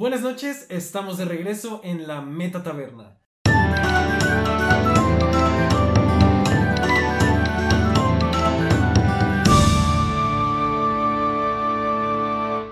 [0.00, 3.18] Buenas noches, estamos de regreso en la Meta Taberna.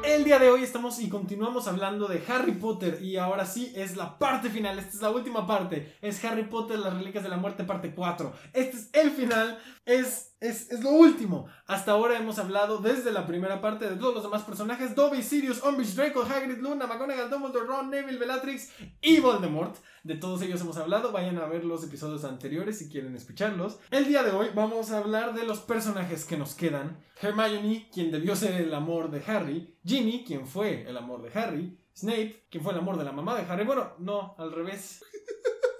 [0.03, 3.95] El día de hoy estamos y continuamos hablando de Harry Potter y ahora sí es
[3.97, 7.37] la parte final, esta es la última parte, es Harry Potter, las Reliquias de la
[7.37, 8.33] Muerte parte 4.
[8.55, 11.49] Este es el final, es, es, es lo último.
[11.67, 15.63] Hasta ahora hemos hablado desde la primera parte de todos los demás personajes, Dobby, Sirius,
[15.63, 18.71] Umbridge, Draco, Hagrid, Luna, McGonagall, Dumbledore, Ron, Neville, Bellatrix
[19.01, 19.77] y Voldemort.
[20.05, 23.79] De todos ellos hemos hablado, vayan a ver los episodios anteriores si quieren escucharlos.
[23.91, 27.03] El día de hoy vamos a hablar de los personajes que nos quedan.
[27.21, 29.77] Hermione, quien debió ser el amor de Harry.
[29.85, 31.79] Ginny, quien fue el amor de Harry.
[31.97, 33.65] Snape, quien fue el amor de la mamá de Harry.
[33.65, 35.05] Bueno, no, al revés.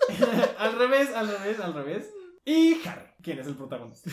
[0.59, 2.11] al revés, al revés, al revés.
[2.45, 4.11] Y Harry, quien es el protagonista.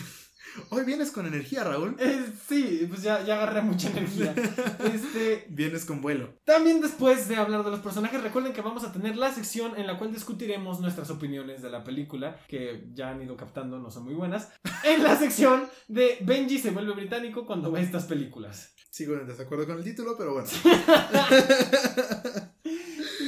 [0.70, 1.96] Hoy vienes con energía, Raúl.
[1.98, 4.34] Eh, sí, pues ya, ya agarré mucha energía.
[4.86, 6.34] Este, Vienes con vuelo.
[6.44, 9.86] También después de hablar de los personajes, recuerden que vamos a tener la sección en
[9.86, 14.04] la cual discutiremos nuestras opiniones de la película, que ya han ido captando, no son
[14.04, 14.48] muy buenas,
[14.84, 18.72] en la sección de Benji se vuelve británico cuando ve estas películas.
[18.90, 20.48] Sigo en desacuerdo con el título, pero bueno.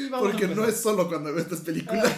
[0.08, 2.16] Y vamos a Porque no es solo cuando veo estas películas.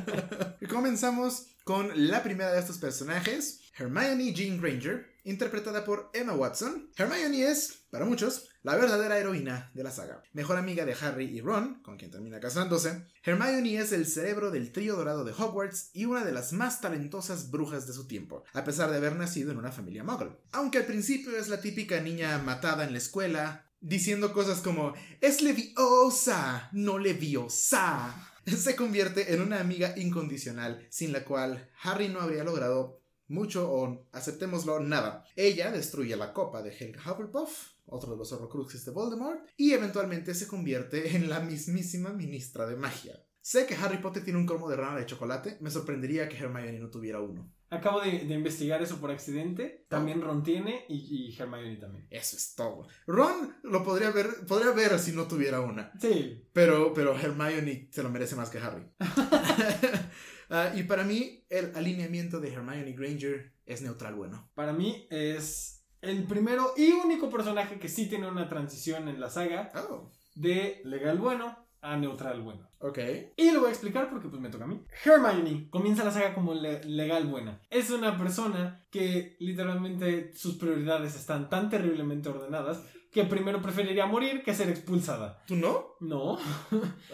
[0.70, 6.90] Comenzamos con la primera de estos personajes, Hermione Jean Granger, interpretada por Emma Watson.
[6.96, 10.22] Hermione es, para muchos, la verdadera heroína de la saga.
[10.32, 13.06] Mejor amiga de Harry y Ron, con quien termina casándose.
[13.22, 17.50] Hermione es el cerebro del trío dorado de Hogwarts y una de las más talentosas
[17.50, 20.38] brujas de su tiempo, a pesar de haber nacido en una familia muggle.
[20.52, 25.42] Aunque al principio es la típica niña matada en la escuela, diciendo cosas como es
[25.42, 28.30] leviosa, no leviosa.
[28.46, 34.06] Se convierte en una amiga incondicional, sin la cual Harry no habría logrado mucho o,
[34.12, 35.24] aceptémoslo, nada.
[35.36, 40.34] Ella destruye la copa de Helga Hufflepuff, otro de los horrocruxes de Voldemort, y eventualmente
[40.34, 43.24] se convierte en la mismísima ministra de magia.
[43.50, 46.78] Sé que Harry Potter tiene un cromo de rana de chocolate, me sorprendería que Hermione
[46.78, 47.52] no tuviera uno.
[47.68, 49.86] Acabo de, de investigar eso por accidente.
[49.88, 50.98] También Ron tiene y,
[51.32, 52.06] y Hermione también.
[52.10, 52.86] Eso es todo.
[53.08, 55.90] Ron lo podría ver, podría ver si no tuviera una.
[56.00, 58.84] Sí, Pero, pero Hermione se lo merece más que Harry.
[60.52, 64.50] Ah, y para mí, el alineamiento de Hermione Granger es neutral bueno.
[64.54, 69.30] para mí es el primero y único personaje que sí tiene una transición en la
[69.30, 72.68] saga Oh, de legal bueno a neutral bueno.
[72.78, 72.98] ok.
[73.36, 74.82] Y lo voy a explicar porque pues me toca a mí.
[75.04, 77.60] Hermione comienza la saga como le- legal buena.
[77.70, 82.82] Es una persona que literalmente sus prioridades están tan terriblemente ordenadas
[83.12, 85.42] que primero preferiría morir que ser expulsada.
[85.46, 85.96] ¿Tú no?
[86.00, 86.38] No,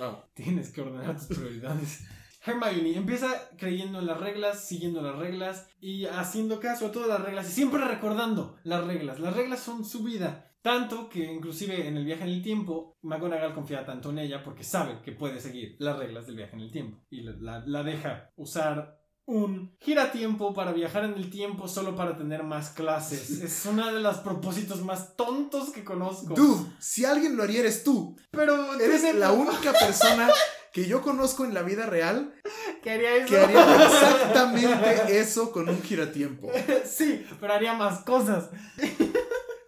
[0.00, 0.22] Oh.
[0.34, 2.04] tienes que ordenar tus prioridades.
[2.46, 7.20] Hermione empieza creyendo en las reglas, siguiendo las reglas y haciendo caso a todas las
[7.20, 9.18] reglas y siempre recordando las reglas.
[9.20, 10.42] Las reglas son su vida.
[10.62, 14.64] Tanto que inclusive en el viaje en el tiempo, McGonagall confía tanto en ella porque
[14.64, 16.98] sabe que puede seguir las reglas del viaje en el tiempo.
[17.08, 22.42] Y la, la- deja usar un giratiempo para viajar en el tiempo solo para tener
[22.42, 23.30] más clases.
[23.42, 26.34] Es uno de los propósitos más tontos que conozco.
[26.34, 28.16] Dude, si alguien lo haría eres tú.
[28.32, 30.28] Pero Eres la única persona
[30.76, 32.34] que yo conozco en la vida real
[32.82, 33.28] que haría eso.
[33.28, 36.52] que haría exactamente eso con un giratiempo.
[36.84, 38.50] Sí, pero haría más cosas.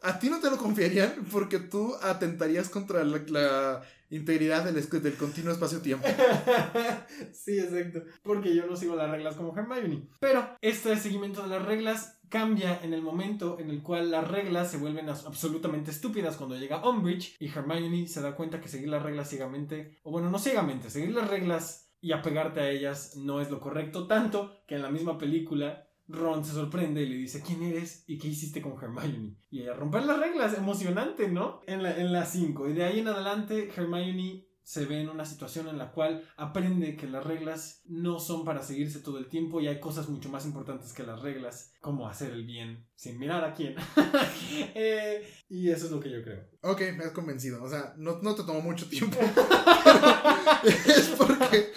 [0.03, 4.91] A ti no te lo confiarían porque tú atentarías contra la, la integridad del, es-
[4.91, 6.07] del continuo espacio-tiempo.
[7.33, 8.03] sí, exacto.
[8.23, 10.07] Porque yo no sigo las reglas como Hermione.
[10.21, 14.71] Pero este seguimiento de las reglas cambia en el momento en el cual las reglas
[14.71, 19.03] se vuelven absolutamente estúpidas cuando llega Umbridge y Hermione se da cuenta que seguir las
[19.03, 23.51] reglas ciegamente, o bueno, no ciegamente, seguir las reglas y apegarte a ellas no es
[23.51, 27.63] lo correcto, tanto que en la misma película Ron se sorprende y le dice quién
[27.63, 29.37] eres y qué hiciste con Hermione.
[29.51, 31.61] Y ella romper las reglas, emocionante, ¿no?
[31.67, 32.67] En la 5.
[32.67, 35.93] En la y de ahí en adelante Hermione se ve en una situación en la
[35.93, 40.11] cual aprende que las reglas no son para seguirse todo el tiempo y hay cosas
[40.11, 43.77] mucho más importantes que las reglas, como hacer el bien sin mirar a quién.
[44.75, 46.45] Eh, y eso es lo que yo creo.
[46.61, 47.63] Ok, me has convencido.
[47.63, 49.17] O sea, no, no te tomó mucho tiempo.
[50.65, 51.73] Es porque.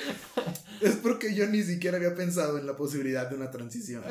[0.82, 4.04] Es porque yo ni siquiera había pensado en la posibilidad de una transición.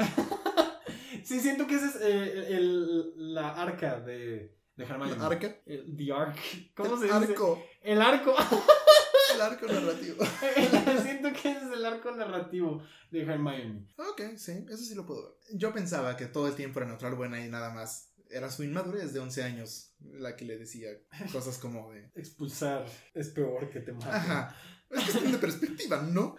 [1.24, 5.12] Sí, siento que ese es eh, el- la arca de, de Hermione.
[5.14, 5.56] ¿El arca?
[5.66, 6.36] El- the arc.
[6.74, 7.16] ¿Cómo el se dice?
[7.32, 7.64] arco.
[7.82, 8.34] El arco.
[9.34, 10.24] El arco narrativo.
[11.02, 12.82] siento que ese es el arco narrativo
[13.12, 13.86] de Hermione.
[13.96, 15.32] Ok, sí, eso sí lo puedo ver.
[15.56, 18.08] Yo pensaba que todo el tiempo era neutral buena y nada más.
[18.28, 20.88] Era su inmadurez de 11 años la que le decía
[21.32, 22.10] cosas como de.
[22.16, 22.84] Expulsar
[23.14, 24.10] es peor que te maten.
[24.10, 24.56] Ajá.
[24.90, 26.34] Es cuestión de perspectiva, ¿no?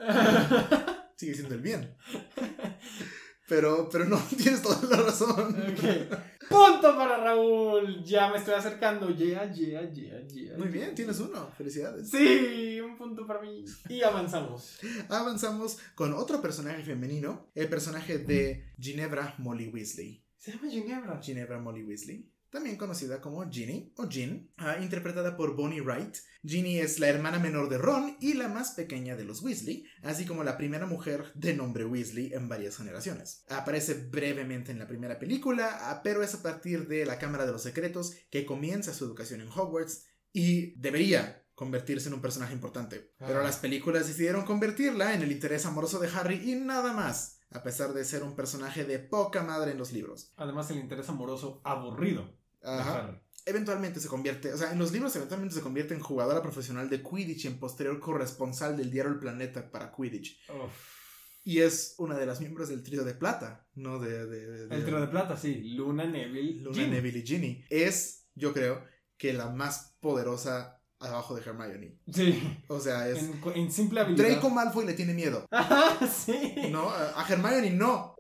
[1.16, 1.96] Sigue siendo el bien.
[3.52, 5.50] Pero, pero no, tienes toda la razón.
[5.50, 6.48] Ok.
[6.48, 8.02] Punto para Raúl.
[8.02, 9.10] Ya me estoy acercando.
[9.10, 10.58] Yeah, yeah, yeah, yeah.
[10.58, 11.52] Muy bien, tienes uno.
[11.58, 12.10] Felicidades.
[12.10, 13.66] Sí, un punto para mí.
[13.90, 14.80] Y avanzamos.
[15.10, 20.24] Avanzamos con otro personaje femenino, el personaje de Ginebra Molly Weasley.
[20.38, 21.22] Se llama Ginebra.
[21.22, 26.18] Ginebra Molly Weasley, también conocida como Ginny o Jean, ah, interpretada por Bonnie Wright.
[26.44, 30.26] Ginny es la hermana menor de Ron y la más pequeña de los Weasley, así
[30.26, 33.46] como la primera mujer de nombre Weasley en varias generaciones.
[33.50, 37.54] Aparece brevemente en la primera película, ah, pero es a partir de la Cámara de
[37.54, 43.14] los Secretos que comienza su educación en Hogwarts y debería convertirse en un personaje importante.
[43.20, 43.44] Pero Ah.
[43.44, 47.94] las películas decidieron convertirla en el interés amoroso de Harry y nada más, a pesar
[47.94, 50.34] de ser un personaje de poca madre en los libros.
[50.38, 52.41] Además, el interés amoroso aburrido.
[52.64, 53.22] Ajá.
[53.46, 57.02] Eventualmente se convierte, o sea, en los libros eventualmente se convierte en jugadora profesional de
[57.02, 60.40] Quidditch y en posterior corresponsal del diario El Planeta para Quidditch.
[60.50, 60.72] Uf.
[61.44, 63.98] Y es una de las miembros del trío de plata, ¿no?
[64.00, 65.74] De, de, de- El trío de plata, sí.
[65.74, 66.92] Luna, Neville, Luna, Ginny.
[66.92, 67.66] Neville y Ginny.
[67.72, 68.86] Es, yo creo,
[69.18, 71.98] que la más poderosa abajo de Hermione.
[72.14, 72.40] Sí.
[72.68, 73.18] O sea, es...
[73.24, 74.30] En, en simple habilidad.
[74.30, 76.54] Draco Malfoy le tiene miedo, Ajá, sí.
[76.72, 76.88] ¿no?
[76.92, 78.16] A a Hermione no.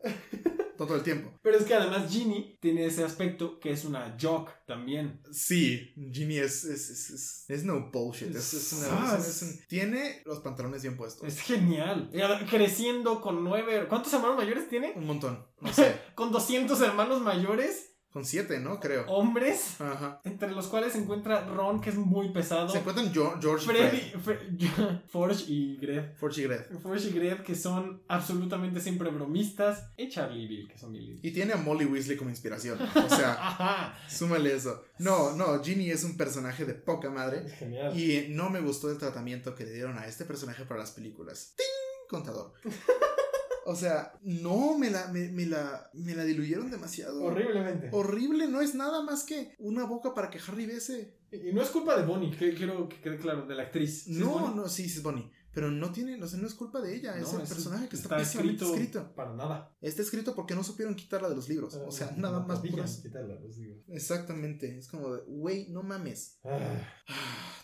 [0.87, 1.31] Todo el tiempo.
[1.43, 5.21] Pero es que además Ginny tiene ese aspecto que es una jock también.
[5.31, 8.35] Sí, Ginny es, es, es, es, es no bullshit.
[8.35, 11.27] Es, una, un- un- tiene los pantalones bien puestos.
[11.27, 12.09] Es genial.
[12.49, 13.85] Creciendo con nueve...
[13.87, 14.93] ¿Cuántos hermanos mayores tiene?
[14.95, 15.45] Un montón.
[15.59, 15.95] No sé.
[16.15, 18.79] Con 200 hermanos mayores, Con siete, ¿no?
[18.81, 19.05] Creo.
[19.07, 20.19] hombres, Ajá.
[20.25, 22.67] entre los cuales se encuentra Ron, que es muy pesado.
[22.69, 24.39] Se encuentran Jo- George y Freddy, Fred.
[24.59, 26.15] Fre- Forge y Greg.
[26.17, 26.61] Forge y Gred.
[26.83, 29.89] Forge y Greg, que son absolutamente siempre bromistas.
[29.95, 31.19] Y Charlie y Bill, que son Billy.
[31.23, 32.77] Y tiene a Molly Weasley como inspiración.
[32.81, 33.97] O sea, Ajá.
[34.09, 34.83] súmale eso.
[34.99, 37.43] No, no, Ginny es un personaje de poca madre.
[37.45, 37.97] Es genial.
[37.97, 41.53] Y no me gustó el tratamiento que le dieron a este personaje para las películas.
[41.55, 41.65] ¡Ting!
[42.09, 42.51] Contador.
[43.65, 47.23] O sea, no, me la, me, me la, me la diluyeron demasiado.
[47.23, 47.89] Horriblemente.
[47.91, 51.17] Horrible, no es nada más que una boca para que Harry bese.
[51.31, 54.03] Y no es culpa de Bonnie, que quiero que quede claro, de la actriz.
[54.03, 55.31] ¿Sí es No, no, sí es Bonnie.
[55.53, 58.21] Pero no tiene, o sea, no es culpa de ella, es el personaje que está,
[58.21, 59.13] está escrito, escrito.
[59.15, 59.75] para nada.
[59.81, 61.73] Está escrito porque no supieron quitarla de los libros.
[61.75, 63.75] O sea, No, nada no más puras- quitarla, les digo.
[63.87, 64.77] Exactamente.
[64.77, 66.39] Es como de, güey, no mames.
[66.45, 66.81] Ah.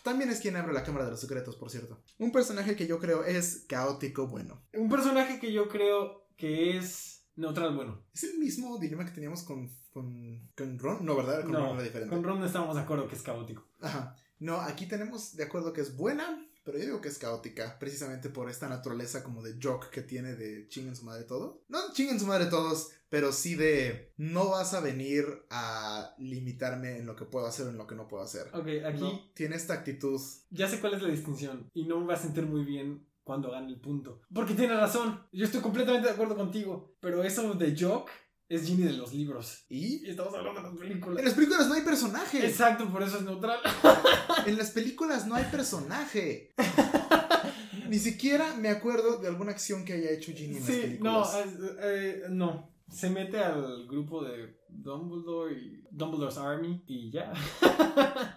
[0.02, 2.02] También es quien abre la Cámara de los Secretos, por cierto.
[2.18, 4.62] Un personaje que yo creo es caótico bueno.
[4.74, 8.04] Un personaje que yo creo que es neutral bueno.
[8.12, 11.04] ¿Es el mismo dilema que teníamos con, con, con Ron?
[11.04, 11.42] No, ¿verdad?
[11.42, 12.14] Con Ron No, era diferente.
[12.14, 13.66] con Ron estamos de acuerdo que es caótico.
[13.80, 14.14] Ajá.
[14.40, 18.28] No, aquí tenemos de acuerdo que es buena, pero yo digo que es caótica, precisamente
[18.28, 21.64] por esta naturaleza como de joke que tiene de chinguen su madre todo.
[21.68, 27.06] No chinguen su madre todos, pero sí de no vas a venir a limitarme en
[27.06, 28.48] lo que puedo hacer o en lo que no puedo hacer.
[28.52, 30.20] Ok, aquí No, tiene esta actitud.
[30.50, 33.50] ya sé cuál es la distinción y no me va a sentir muy bien cuando
[33.50, 34.20] gane el punto.
[34.34, 38.10] Porque tiene razón, yo estoy completamente de acuerdo contigo, pero eso de Jock
[38.48, 39.64] es Ginny de los libros.
[39.68, 41.24] Y estamos hablando de las en películas.
[41.24, 42.46] las películas no hay personaje.
[42.46, 43.58] Exacto, por eso es neutral.
[44.46, 46.54] En las películas no hay personaje.
[47.88, 51.22] Ni siquiera me acuerdo de alguna acción que haya hecho Ginny en las Sí, no,
[51.22, 51.34] películas.
[51.34, 52.70] eh, eh, no.
[52.90, 57.32] Se mete al grupo de Dumbledore y Dumbledore's Army y ya.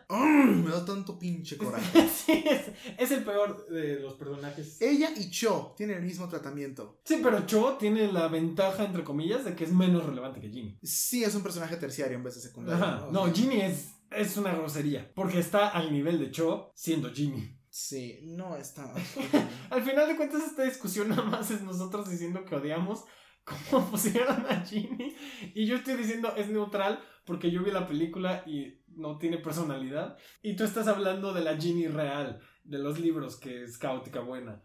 [0.09, 0.45] ¡Ay!
[0.63, 2.07] me da tanto pinche coraje.
[2.25, 4.81] sí, es, es el peor de los personajes.
[4.81, 6.99] Ella y Cho tienen el mismo tratamiento.
[7.03, 10.77] Sí, pero Cho tiene la ventaja, entre comillas, de que es menos relevante que Ginny.
[10.83, 12.83] Sí, es un personaje terciario en vez de secundario.
[12.83, 13.07] Ajá.
[13.11, 15.11] No, sea, Ginny es, es una grosería.
[15.13, 17.61] Porque está al nivel de Cho siendo Ginny.
[17.71, 18.93] Sí, no está.
[19.69, 23.05] Al final de cuentas, esta discusión nada más es nosotros diciendo que odiamos
[23.43, 25.15] cómo pusieron a Ginny.
[25.53, 30.17] Y yo estoy diciendo es neutral porque yo vi la película y no tiene personalidad.
[30.41, 34.61] Y tú estás hablando de la Ginny real, de los libros, que es caótica buena.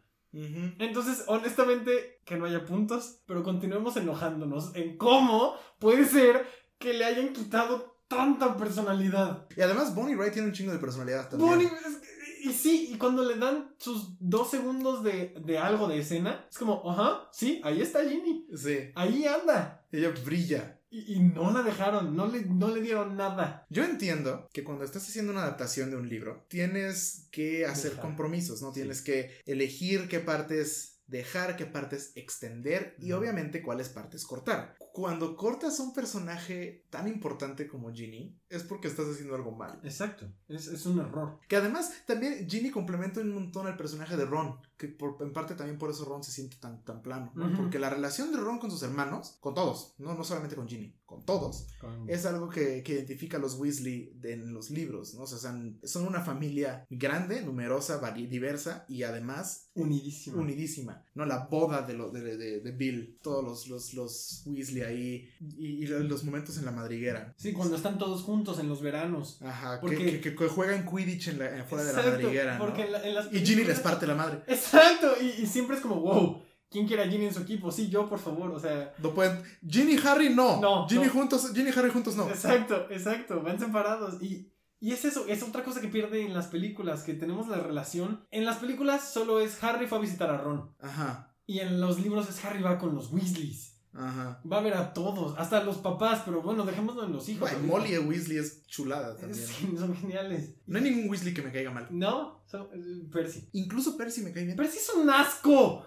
[0.78, 6.46] Entonces, honestamente, que no haya puntos, pero continuemos enojándonos en cómo puede ser
[6.78, 9.46] que le hayan quitado tanta personalidad.
[9.56, 11.50] Y además, Bonnie Wright tiene un chingo de personalidad también.
[11.50, 15.88] Bonnie, es que- y sí, y cuando le dan sus dos segundos de, de algo
[15.88, 19.86] de escena, es como, ajá, sí, ahí está Ginny, Sí, ahí anda.
[19.92, 20.80] ella brilla.
[20.88, 23.66] Y, y no la dejaron, no le, no le dieron nada.
[23.70, 28.62] Yo entiendo que cuando estás haciendo una adaptación de un libro, tienes que hacer compromisos,
[28.62, 28.68] ¿no?
[28.72, 28.80] Sí.
[28.80, 34.74] Tienes que elegir qué partes dejar, qué partes extender y obviamente cuáles partes cortar.
[34.96, 39.78] Cuando cortas a un personaje tan importante como Ginny, es porque estás haciendo algo mal.
[39.84, 41.38] Exacto, es, es un error.
[41.48, 44.58] Que además también Ginny complementa un montón al personaje de Ron.
[44.76, 47.32] Que por, en parte también por eso Ron se siente tan, tan plano.
[47.56, 50.94] Porque la relación de Ron con sus hermanos, con todos, no, no solamente con Ginny,
[51.06, 55.14] con todos, Con- es algo que, que identifica a los Weasley de- en los libros,
[55.14, 55.22] ¿no?
[55.22, 60.40] O sea, son, son una familia grande, numerosa, diversa y además Unidísimo.
[60.42, 61.24] unidísima, ¿no?
[61.26, 65.84] La boda de, lo- de, de- de Bill, todos los, los, los Weasley ahí y,
[65.84, 67.34] y los momentos en la madriguera.
[67.38, 69.40] Sí, cuando están todos juntos en los veranos.
[69.42, 72.64] Ajá, Porque- que, que- que juegan Quidditch en la, en- fuera de la madriguera, ¿no?
[72.66, 74.42] porque en la- en las Y Ginny les parte la madre.
[74.72, 77.70] Exacto, y, y siempre es como, wow, ¿quién quiere a Ginny en su equipo?
[77.70, 78.92] Sí, yo, por favor, o sea.
[78.98, 79.42] No pueden.
[79.68, 80.60] Ginny y Harry no.
[80.60, 81.12] No, Ginny no.
[81.12, 82.28] juntos, Ginny y Harry juntos no.
[82.28, 84.22] Exacto, exacto, van separados.
[84.22, 87.58] Y, y es eso, es otra cosa que pierde en las películas, que tenemos la
[87.58, 88.26] relación.
[88.30, 90.74] En las películas solo es Harry fue a visitar a Ron.
[90.80, 93.75] Ajá, Y en los libros es Harry va con los Weasleys.
[93.98, 94.40] Ajá.
[94.50, 97.50] Va a ver a todos, hasta a los papás, pero bueno, dejémoslo en los hijos.
[97.50, 99.46] Ay, Molly Weasley es chulada también.
[99.46, 100.54] Sí, son geniales.
[100.66, 101.86] No hay ningún Weasley que me caiga mal.
[101.90, 103.48] No, son- eh, Percy.
[103.52, 104.56] Incluso Percy me cae bien.
[104.56, 105.84] Percy es un asco.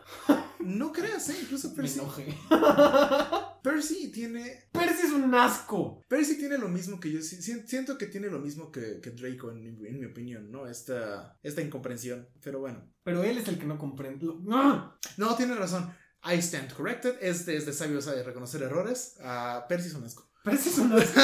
[0.59, 1.35] No creas, ¿eh?
[1.41, 1.99] Incluso Me Percy.
[1.99, 2.35] enojé.
[3.63, 4.67] Percy tiene.
[4.71, 6.01] Percy es un asco.
[6.07, 7.21] Percy tiene lo mismo que yo.
[7.21, 10.51] si- si- Siento que tiene lo mismo que, que Draco, en, mi- en mi opinión,
[10.51, 10.67] ¿no?
[10.67, 12.27] Esta, esta incomprensión.
[12.41, 12.83] Pero bueno.
[13.03, 14.27] Pero él es el que no comprende.
[14.51, 14.97] ¡Ah!
[15.17, 15.89] No, tiene razón.
[16.23, 17.15] I stand corrected.
[17.21, 19.15] Es de, es de sabios de reconocer errores.
[19.21, 20.29] Ah, Percy es un asco.
[20.43, 21.19] Percy es un asco.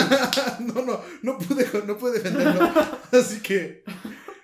[0.61, 2.71] no, no, no pude, no pude defenderlo.
[3.11, 3.83] Así que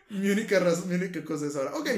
[0.10, 1.76] mi única razón, mi única cosa es ahora.
[1.76, 1.90] Ok,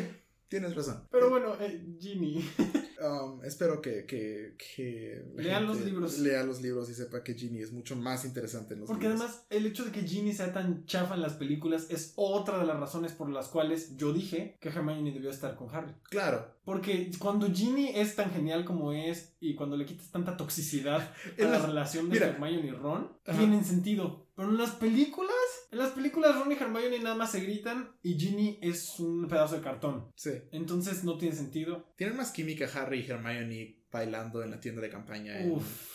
[0.48, 1.08] tienes razón.
[1.12, 2.48] Pero bueno, eh, Ginny.
[3.04, 6.20] Um, espero que, que, que gente los libros.
[6.20, 9.22] Lea los libros y sepa que Ginny es mucho más interesante en los Porque libros.
[9.22, 12.66] además, el hecho de que Ginny sea tan chafa en las películas es otra de
[12.66, 15.94] las razones por las cuales yo dije que Hermione debió estar con Harry.
[16.10, 16.54] Claro.
[16.64, 21.44] Porque cuando Ginny es tan genial como es y cuando le quitas tanta toxicidad a
[21.44, 22.28] la relación de mira.
[22.30, 23.38] Hermione y Ron, Ajá.
[23.38, 24.28] tienen sentido.
[24.36, 25.32] Pero en las películas,
[25.72, 29.56] en las películas Ron y Hermione nada más se gritan y Ginny es un pedazo
[29.58, 30.12] de cartón.
[30.16, 30.32] Sí.
[30.52, 31.94] Entonces no tiene sentido.
[31.98, 35.92] Tienen más química Harry y Hermione bailando en la tienda de campaña en, Uf.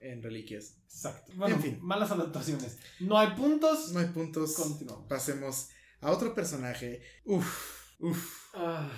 [0.00, 0.76] en Reliquias.
[0.84, 1.32] Exacto.
[1.36, 1.78] Bueno, En fin.
[1.80, 2.78] malas adaptaciones.
[3.00, 3.92] No hay puntos.
[3.92, 4.54] No hay puntos.
[4.54, 5.06] Continuamos.
[5.08, 5.70] Pasemos
[6.02, 7.00] a otro personaje.
[7.24, 8.90] Uf, uf, Ah,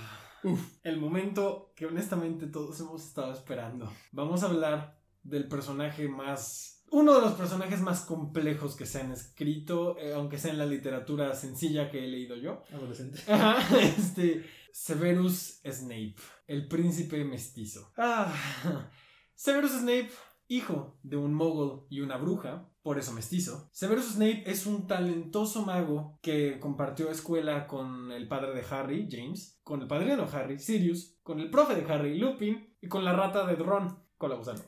[0.42, 0.60] uf.
[0.82, 3.92] el momento que honestamente todos hemos estado esperando.
[4.10, 6.79] Vamos a hablar del personaje más...
[6.92, 10.66] Uno de los personajes más complejos que se han escrito, eh, aunque sea en la
[10.66, 12.64] literatura sencilla que he leído yo.
[12.72, 13.20] Adolescente.
[13.32, 16.16] Ajá, este, Severus Snape,
[16.48, 17.92] el príncipe mestizo.
[17.96, 18.34] Ah,
[19.34, 20.10] Severus Snape,
[20.48, 23.68] hijo de un mogul y una bruja, por eso mestizo.
[23.72, 29.60] Severus Snape es un talentoso mago que compartió escuela con el padre de Harry, James,
[29.62, 33.12] con el padrino de Harry, Sirius, con el profe de Harry, Lupin, y con la
[33.12, 34.60] rata de Ron, con la gusano.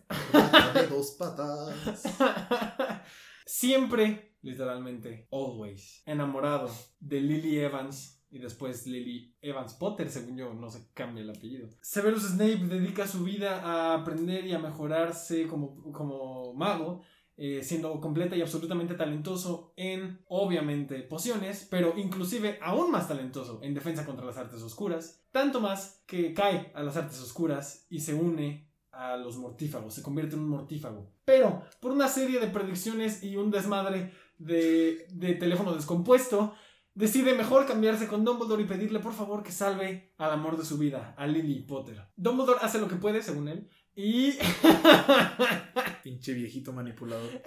[0.73, 2.03] de dos patas.
[3.47, 10.71] Siempre, literalmente, always, enamorado de Lily Evans y después Lily Evans Potter, según yo, no
[10.71, 11.69] se cambia el apellido.
[11.83, 17.03] Severus Snape dedica su vida a aprender y a mejorarse como, como mago,
[17.37, 23.75] eh, siendo completa y absolutamente talentoso en, obviamente, pociones, pero inclusive aún más talentoso en
[23.75, 28.15] defensa contra las artes oscuras, tanto más que cae a las artes oscuras y se
[28.15, 31.11] une a los mortífagos, se convierte en un mortífago.
[31.25, 36.55] Pero, por una serie de predicciones y un desmadre de, de teléfono descompuesto,
[36.95, 40.79] decide mejor cambiarse con Dumbledore y pedirle por favor que salve al amor de su
[40.79, 42.07] vida, a Lily Potter.
[42.17, 44.33] Dumbledore hace lo que puede, según él, y...
[46.03, 47.43] Pinche viejito manipulador.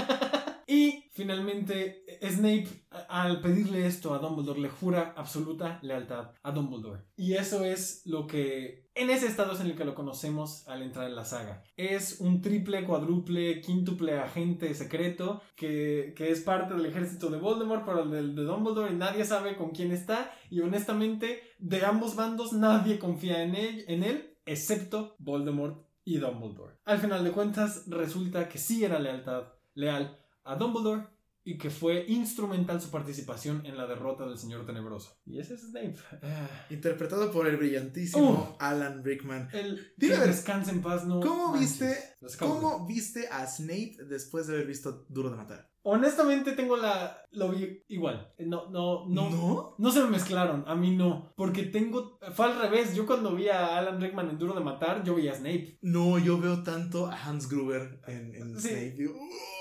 [0.66, 7.02] y finalmente Snape, al pedirle esto a Dumbledore, le jura absoluta lealtad a Dumbledore.
[7.16, 8.86] Y eso es lo que...
[8.94, 11.62] En ese estado es en el que lo conocemos al entrar en la saga.
[11.76, 17.84] Es un triple, cuádruple, quíntuple agente secreto que, que es parte del ejército de Voldemort,
[17.84, 20.32] pero el del de Dumbledore y nadie sabe con quién está.
[20.50, 26.76] Y honestamente, de ambos bandos nadie confía en él, en él excepto Voldemort y Dumbledore.
[26.84, 29.44] Al final de cuentas, resulta que sí era lealtad,
[29.74, 31.08] leal a Dumbledore
[31.48, 35.16] y que fue instrumental su participación en la derrota del Señor Tenebroso.
[35.24, 35.94] Y ese es Snape.
[36.22, 39.48] Ah, Interpretado por el brillantísimo Alan Rickman.
[39.52, 41.20] el Dime, que descanse en paz, no.
[41.20, 41.78] ¿Cómo manches.
[41.80, 42.36] viste.
[42.40, 45.70] ¿Cómo viste a Snape después de haber visto Duro de Matar?
[45.88, 47.16] Honestamente tengo la...
[47.30, 48.34] Lo vi igual.
[48.40, 49.76] No, no, no.
[49.78, 51.32] No se me mezclaron, a mí no.
[51.36, 52.18] Porque tengo.
[52.34, 52.96] Fue al revés.
[52.96, 55.78] Yo cuando vi a Alan Rickman en Duro de Matar, yo vi a Snape.
[55.82, 58.68] No, yo veo tanto a Hans Gruber en, en Sí.
[58.68, 58.90] Snape.
[58.98, 59.55] Digo, "Oh,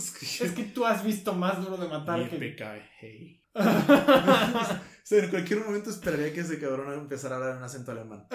[0.00, 0.44] es que...
[0.46, 2.36] Es que tú has visto más Duro de Matar que.
[2.38, 3.44] Yippee-ki-hey.
[3.54, 8.28] O sea, en cualquier momento esperaría que ese cabrón empezara a hablar en acento alemán.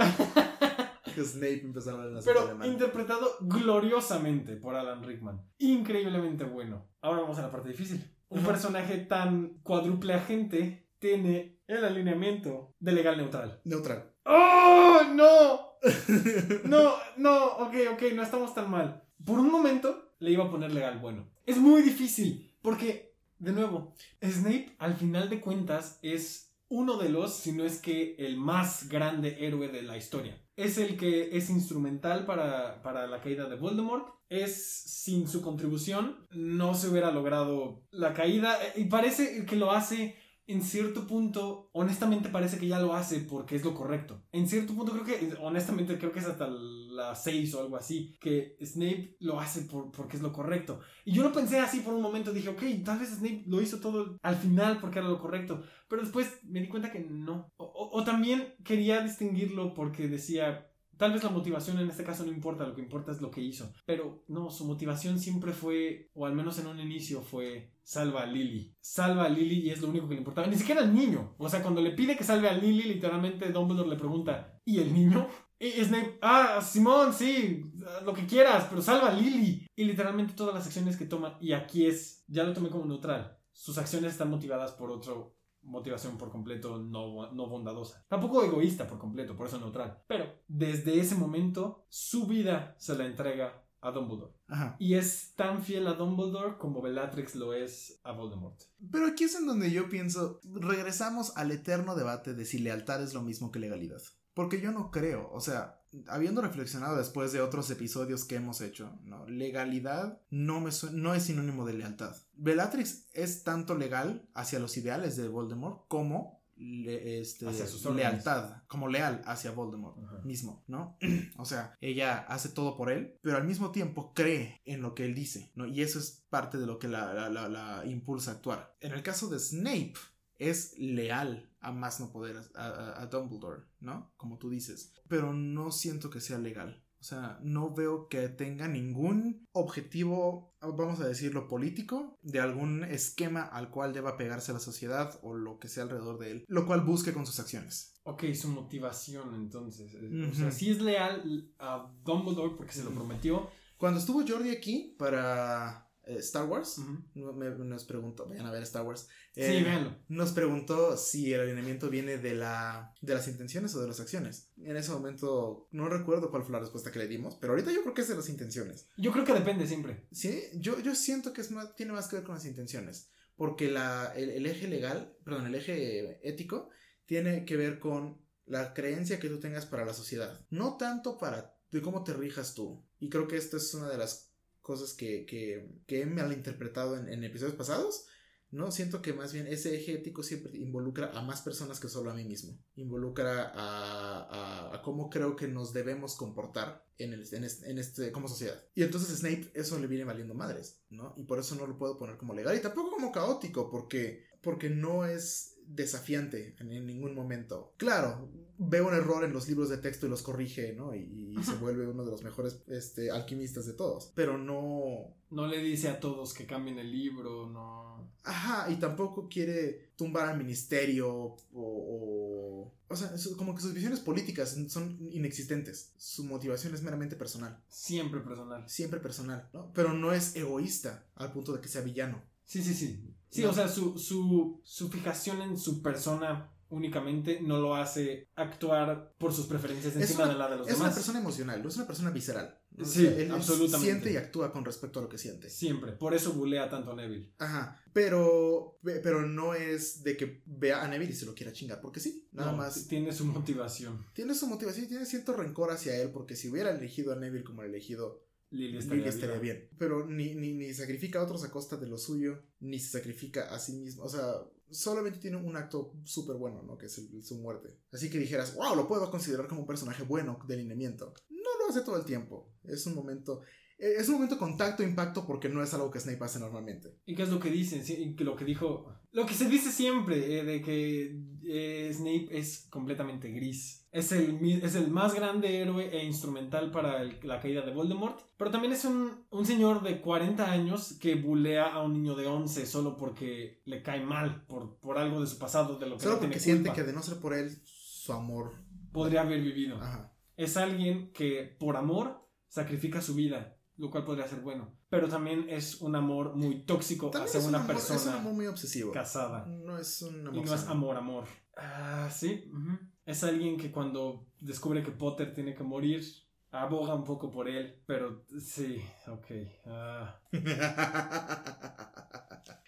[1.14, 2.68] que Snape empezara a hablar en acento Pero alemán.
[2.68, 5.42] interpretado gloriosamente por Alan Rickman.
[5.60, 6.86] Increíblemente bueno.
[7.02, 8.04] Ahora vamos a la parte difícil.
[8.28, 13.62] Un personaje tan cuádruple agente tiene el alineamiento de legal neutral.
[13.64, 14.12] Neutral.
[14.26, 15.76] ¡Oh, no!
[16.66, 19.04] No, no, ok, ok, no estamos tan mal.
[19.24, 21.32] Por un momento le iba a poner legal bueno.
[21.46, 27.36] Es muy difícil, porque, de nuevo, Snape al final de cuentas es uno de los,
[27.36, 30.42] si no es que el más grande héroe de la historia.
[30.56, 34.08] Es el que es instrumental para, para la caída de Voldemort.
[34.28, 40.16] Es sin su contribución no se hubiera logrado la caída y parece que lo hace
[40.48, 44.24] en cierto punto, honestamente parece que ya lo hace porque es lo correcto.
[44.32, 46.48] En cierto punto creo que, honestamente creo que es hasta
[46.96, 50.80] la 6 o algo así, que Snape lo hace por, porque es lo correcto.
[51.04, 53.80] Y yo lo pensé así por un momento, dije, ok, tal vez Snape lo hizo
[53.80, 55.64] todo al final porque era lo correcto.
[55.88, 57.52] Pero después me di cuenta que no.
[57.58, 62.66] o, también quería distinguirlo porque decía, Tal vez la motivación en este caso no importa,
[62.66, 63.74] lo que importa es lo que hizo.
[63.86, 68.26] Pero no, su motivación siempre fue, o al menos en un inicio fue, salva a
[68.26, 68.74] Lily.
[68.80, 70.48] Salva a Lily y es lo único que le importaba.
[70.48, 71.36] Ni siquiera al niño.
[71.38, 74.94] O sea, cuando le pide que salve a Lily, literalmente Dumbledore le pregunta, ¿y el
[74.94, 75.28] niño?
[75.66, 77.64] Y Snape, ah, Simón, sí,
[78.04, 79.68] lo que quieras, pero salva a Lily.
[79.76, 83.38] Y literalmente todas las acciones que toma, y aquí es, ya lo tomé como neutral.
[83.52, 88.06] Sus acciones están motivadas por otro motivación por completo no, no bondadosa.
[88.08, 90.04] Tampoco egoísta por completo, por eso neutral.
[90.08, 94.34] Pero desde ese momento su vida se la entrega a Dumbledore.
[94.48, 94.76] Ajá.
[94.80, 98.60] Y es tan fiel a Dumbledore como Bellatrix lo es a Voldemort.
[98.92, 103.14] Pero aquí es en donde yo pienso, regresamos al eterno debate de si lealtad es
[103.14, 104.02] lo mismo que legalidad.
[104.36, 109.00] Porque yo no creo, o sea, habiendo reflexionado después de otros episodios que hemos hecho,
[109.06, 109.26] ¿no?
[109.28, 112.16] legalidad no, me no es sinónimo de lealtad.
[112.34, 118.88] Bellatrix es tanto legal hacia los ideales de Voldemort como le- este, sus lealtad, como
[118.88, 120.22] leal hacia Voldemort Ajá.
[120.24, 120.98] mismo, ¿no?
[121.38, 125.06] o sea, ella hace todo por él, pero al mismo tiempo cree en lo que
[125.06, 125.66] él dice, ¿no?
[125.66, 128.76] Y eso es parte de lo que la, la- la- la impulsa a actuar.
[128.82, 129.94] En el caso de Snape,
[130.38, 134.14] es leal a más no poder a, a- a Dumbledore, ¿no?
[134.18, 134.92] Como tú dices.
[135.08, 136.82] Pero no siento que sea legal.
[137.00, 143.44] O sea, no veo que tenga ningún objetivo, vamos a decirlo, político, de algún esquema
[143.44, 146.82] al cual deba pegarse la sociedad o lo que sea alrededor de él, lo cual
[146.82, 147.94] busque con sus acciones.
[148.04, 149.94] Ok, su motivación entonces.
[149.94, 153.50] eh, O sea, sí es leal a Dumbledore porque se lo prometió.
[153.78, 156.78] Cuando estuvo Jordi aquí para eh, Star Wars,
[157.14, 159.08] me- nos preguntó, vayan a ver Star Wars.
[159.34, 159.98] Sí, eh, véanlo.
[160.08, 164.52] Nos preguntó si el alineamiento viene de, la, de las intenciones o de las acciones.
[164.58, 167.82] En ese momento no recuerdo cuál fue la respuesta que le dimos, pero ahorita yo
[167.82, 168.90] creo que es de las intenciones.
[168.98, 170.08] Yo creo que depende siempre.
[170.12, 173.70] Sí, yo, yo siento que es más, tiene más que ver con las intenciones, porque
[173.70, 176.70] la, el, el eje legal, perdón, el eje ético
[177.06, 181.56] tiene que ver con la creencia que tú tengas para la sociedad, no tanto para
[181.72, 182.86] de cómo te rijas tú.
[183.00, 184.32] Y creo que esta es una de las
[184.66, 188.08] cosas que, que, que he malinterpretado en, en episodios pasados.
[188.52, 192.10] No, siento que más bien ese eje ético siempre involucra a más personas que solo
[192.12, 192.58] a mí mismo.
[192.76, 197.78] Involucra a, a- a cómo creo que nos debemos comportar en, el, en, este, en
[197.80, 198.64] este- como sociedad.
[198.74, 201.14] Y entonces Snape eso le viene valiendo madres, ¿no?
[201.18, 204.70] Y por eso no lo puedo poner como legal y tampoco como caótico, porque, porque
[204.70, 207.74] no es desafiante en, en ningún momento.
[207.78, 210.96] Claro, ve un error en los libros de texto y los corrige, ¿no?
[210.96, 214.12] Y, y se vuelve uno de los mejores este, alquimistas de todos.
[214.16, 218.10] Pero no, No le dice a todos que cambien el libro, no.
[218.24, 221.38] Ajá, y tampoco quiere tumbar al ministerio o...
[221.54, 225.92] O, o sea, como que sus visiones políticas son inexistentes.
[225.98, 227.60] Su motivación es meramente personal.
[227.68, 228.64] Siempre personal.
[228.70, 229.74] Siempre personal, ¿no?
[229.74, 232.22] Pero no es egoísta al punto de que sea villano.
[232.46, 233.15] Sí, sí, sí.
[233.30, 233.50] Sí, No.
[233.50, 239.32] o sea, su, su, su fijación en su persona únicamente no lo hace actuar por
[239.34, 240.96] sus preferencias encima una- de la de los Es una demás.
[240.96, 242.60] persona emocional, no es una persona visceral.
[242.84, 243.86] Sí, sea, él- absolutamente.
[243.92, 245.50] Siente y actúa con respecto a lo que siente.
[245.50, 245.94] Siempre.
[245.94, 247.32] Por eso bulea tanto a Neville.
[247.38, 251.80] Ajá, pero, pero no es de que vea a Neville y se lo quiera chingar,
[251.80, 252.88] porque sí, nada No, más.
[252.88, 254.06] Tiene su motivación.
[254.14, 257.46] Tiene su motivación y tiene cierto rencor hacia él, porque si hubiera elegido a Neville
[257.46, 258.25] como el elegido
[258.56, 259.70] Lily estaría, Lily estaría bien.
[259.78, 263.54] Pero ni, ni, ni sacrifica a otros a costa de lo suyo, ni se sacrifica
[263.54, 264.04] a sí mismo.
[264.04, 264.24] O sea,
[264.70, 266.78] solamente tiene un acto súper bueno, ¿no?
[266.78, 267.70] Que es el- su muerte.
[267.92, 271.14] Así que dijeras, wow, lo puedo considerar como un personaje bueno de lineamiento.
[271.30, 272.52] No lo hace todo el tiempo.
[272.64, 273.42] Es un momento.
[273.78, 276.40] eh, Es un momento con tacto e impacto porque no es algo que Snape hace
[276.40, 276.98] normalmente.
[277.06, 277.84] ¿Y qué es lo que dicen?
[277.84, 278.88] Sí, lo que dijo.
[279.12, 283.85] Lo que se dice siempre, eh, de que eh, Snape es completamente gris.
[283.96, 288.20] Es el, es el más grande héroe e instrumental para el- la caída de Voldemort.
[288.38, 292.28] Pero también es un, un señor de 40 años que bulea a un niño de
[292.28, 296.04] 11 solo porque le cae mal por, por algo de su pasado, de lo que
[296.04, 298.54] Solo no tiene porque siente que de no ser por él, su amor.
[298.92, 299.78] podría haber vivido.
[299.82, 300.12] Ajá.
[300.36, 304.74] Es alguien que por amor sacrifica su vida lo cual podría ser bueno.
[304.90, 308.18] Pero también es un amor muy tóxico También hacia un una amor- Es un persona
[308.20, 308.92] amor muy obsesivo.
[308.94, 309.46] casada.
[309.48, 310.36] No es un amor.
[310.36, 311.26] Y no es amor, amor.
[311.58, 312.50] Ah, sí.
[312.54, 312.78] ujú.
[313.06, 316.04] Es alguien que cuando descubre que Potter tiene que morir,
[316.52, 317.82] aboga un poco por él.
[317.86, 319.26] Pero sí, ok.
[319.68, 320.20] ah.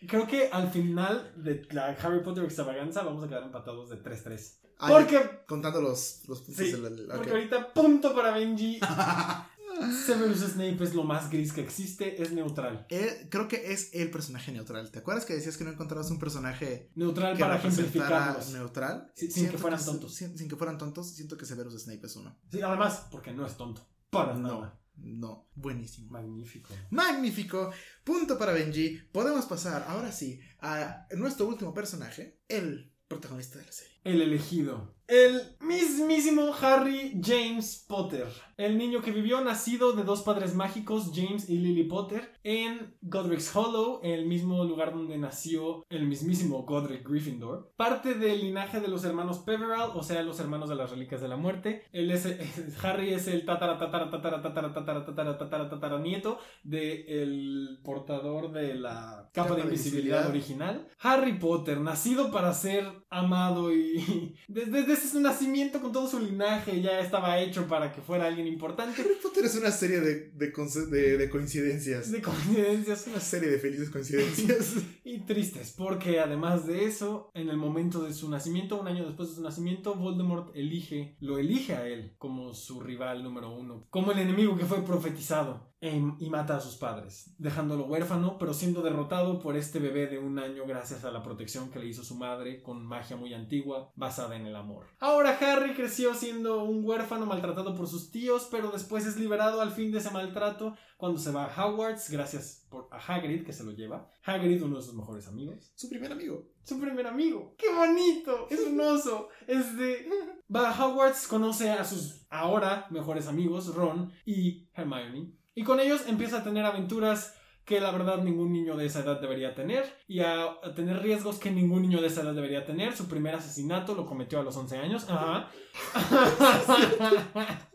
[0.07, 4.59] Creo que al final de la Harry Potter extravaganza vamos a quedar empatados de 3-3.
[4.79, 7.07] Ay, Porque, Contando los, los puntos sí, del.
[7.07, 7.35] porque ok.
[7.35, 8.79] ahorita punto para Benji.
[10.05, 12.85] Severus Snape es lo más gris que existe, es neutral.
[12.89, 14.89] Eh, creo que es el personaje neutral.
[14.91, 18.51] ¿Te acuerdas que decías que no encontrabas un personaje Neutral que para ejemplificarlos.
[18.51, 19.11] neutral?
[19.15, 20.13] Sí, sin que fueran tontos.
[20.15, 22.37] sin, sin que fueran tontos, siento que Severus Snape es uno.
[22.51, 23.87] Sí, además, porque no es tonto.
[24.09, 24.79] Para No, nada.
[24.97, 26.09] no, buenísimo.
[26.11, 26.73] Magnífico.
[26.91, 27.71] Magnífico.
[28.03, 28.97] Punto para Benji.
[29.11, 33.96] Podemos pasar ahora sí a nuestro último personaje, el protagonista de la serie.
[34.07, 34.95] El elegido.
[35.07, 38.27] El mismísimo Harry James Potter.
[38.57, 43.55] El niño que vivió nacido de dos padres mágicos, James y Lily Potter, en Godric's
[43.55, 47.71] Hollow, el mismo lugar donde nació el mismísimo Godric Gryffindor.
[47.77, 51.27] Parte del linaje de los hermanos Peverell, o sea, los hermanos de las reliquias de
[51.27, 51.83] la muerte.
[51.91, 52.25] Él es,
[52.83, 58.73] Harry es el tatara tatara tatara tatara tatara tatara tatara tatara nieto del portador de
[58.73, 60.27] la capa, de invisibilidad.
[60.29, 60.87] original.
[60.99, 63.96] Harry Potter, nacido para ser amado y
[64.47, 68.47] desde, desde su nacimiento con todo su linaje ya estaba hecho para que fuera alguien
[68.47, 69.01] importante.
[69.01, 72.11] Harry Potter es una serie de, de, conce- de- de coincidencias.
[72.11, 74.75] De coincidencias Una serie de felices coincidencias.
[75.03, 79.29] y tristes, porque además de eso, en el momento de su nacimiento, un año después
[79.29, 84.11] de su nacimiento, Voldemort elige, lo elige a él como su rival número uno, como
[84.11, 85.75] el enemigo que fue profetizado.
[85.81, 90.19] Em, y mata a sus padres, dejándolo huérfano, pero siendo derrotado por este bebé de
[90.19, 93.91] un año gracias a la protección que le hizo su madre con magia muy antigua
[93.95, 94.87] basada en el amor.
[94.99, 99.71] Ahora Harry creció siendo un huérfano maltratado por sus tíos, pero después es liberado al
[99.71, 103.63] fin de ese maltrato cuando se va a Hogwarts gracias por, a Hagrid que se
[103.63, 104.09] lo lleva.
[104.23, 105.71] Hagrid, uno de sus mejores amigos.
[105.75, 106.49] Su primer amigo.
[106.63, 107.55] Su primer amigo.
[107.57, 108.47] ¡Qué bonito!
[108.49, 109.29] Es un oso.
[109.45, 110.09] Es de...
[110.53, 115.36] Va a Hogwarts, conoce a sus ahora mejores amigos, Ron y Hermione.
[115.57, 117.33] Y con ellos empieza a tener aventuras
[117.65, 121.37] que la verdad ningún niño de esa edad debería tener y a, a tener riesgos
[121.39, 122.95] que ningún niño de esa edad debería tener.
[122.95, 125.05] Su primer asesinato lo cometió a los 11 años.
[125.09, 125.49] Ajá.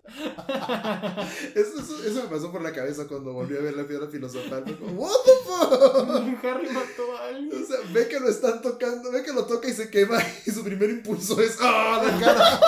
[1.54, 4.64] Eso, eso- eso me pasó por la cabeza cuando volví a ver la piedra filosofal.
[4.78, 6.44] Como, ¿What the fuck?
[6.44, 7.62] Harry mató a alguien.
[7.62, 10.50] O sea, ve que lo están tocando, ve que lo toca y se quema y
[10.50, 12.60] su primer impulso es ¡Ah, la cara!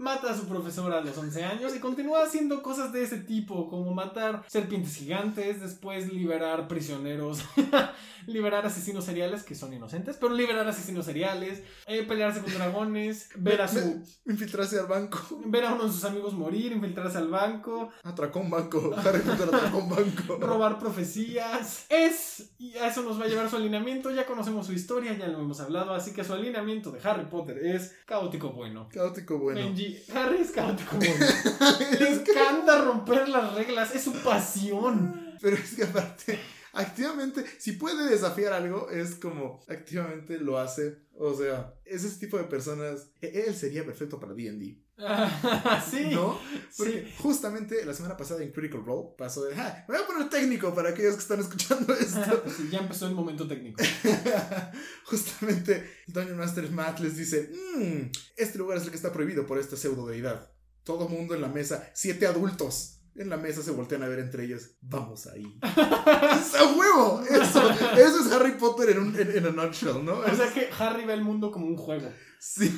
[0.00, 3.68] Mata a su profesora a los 11 años y continúa haciendo cosas de ese tipo,
[3.68, 7.40] como matar serpientes gigantes, después liberar prisioneros,
[8.26, 13.60] liberar asesinos seriales que son inocentes, pero liberar asesinos seriales, eh, pelearse con dragones, ver
[13.60, 14.02] a su...
[14.24, 15.18] Infiltrarse al banco.
[15.44, 18.94] Ver a uno de sus amigos morir, infiltrarse al banco, Atracó un banco.
[18.96, 20.38] Harry Potter atracó un banco.
[20.38, 21.84] robar profecías.
[21.90, 25.28] Es, y a eso nos va a llevar su alineamiento, ya conocemos su historia, ya
[25.28, 28.88] lo hemos hablado, así que su alineamiento de Harry Potter es caótico bueno.
[28.90, 29.60] Caótico bueno.
[29.60, 30.84] Benji, Harry es.
[32.00, 35.36] Le encanta romper las reglas, es su pasión.
[35.40, 36.38] Pero es que aparte,
[36.72, 40.98] activamente, si puede desafiar algo, es como activamente lo hace.
[41.16, 43.10] O sea, es ese tipo de personas.
[43.20, 44.78] e- Él sería perfecto para DD.
[45.90, 46.08] sí.
[46.12, 46.38] ¿No?
[46.76, 47.14] Porque Sí.
[47.18, 49.54] justamente la semana pasada en Critical Role pasó de.
[49.56, 52.44] "Ah, me voy a poner técnico para aquellos que están escuchando esto.
[52.56, 53.82] Sí, ya empezó el momento técnico.
[55.04, 59.58] Justamente Dungeon Master Matt les dice: "Mm, Este lugar es el que está prohibido por
[59.58, 60.50] esta pseudo deidad.
[60.84, 62.99] Todo mundo en la mesa, siete adultos.
[63.16, 64.70] En la mesa se voltean a ver entre ellos.
[64.80, 65.58] Vamos ahí.
[65.62, 67.22] ¡Es a huevo!
[67.28, 70.18] Eso, eso es Harry Potter en, un, en, en a nutshell, ¿no?
[70.20, 72.08] O sea que Harry ve el mundo como un juego.
[72.38, 72.74] Sí.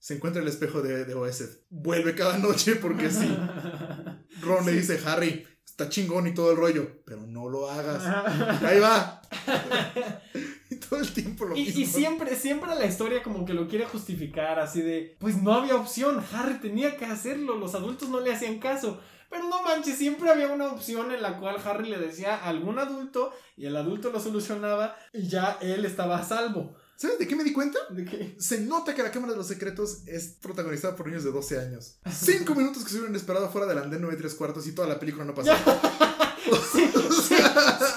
[0.00, 1.48] Se encuentra el espejo de, de Oesed.
[1.70, 3.34] Vuelve cada noche porque sí.
[4.42, 8.02] Ron le dice: Harry, está chingón y todo el rollo, pero no lo hagas.
[8.62, 9.22] Ahí va.
[10.70, 11.80] y todo el tiempo lo Y, mismo.
[11.80, 15.76] y siempre, siempre la historia como que lo quiere justificar, así de, pues no había
[15.76, 19.00] opción, Harry tenía que hacerlo, los adultos no le hacían caso.
[19.34, 22.78] Pero no manches, siempre había una opción en la cual Harry le decía a algún
[22.78, 26.76] adulto y el adulto lo solucionaba y ya él estaba a salvo.
[26.94, 27.80] ¿Sabes de qué me di cuenta?
[27.90, 28.36] ¿De qué?
[28.38, 31.96] Se nota que la Cámara de los Secretos es protagonizada por niños de 12 años.
[32.08, 34.86] Cinco minutos que se hubieran esperado fuera del andén 9 y 3 cuartos y toda
[34.86, 35.50] la película no pasó.
[36.72, 37.36] Sí, sí,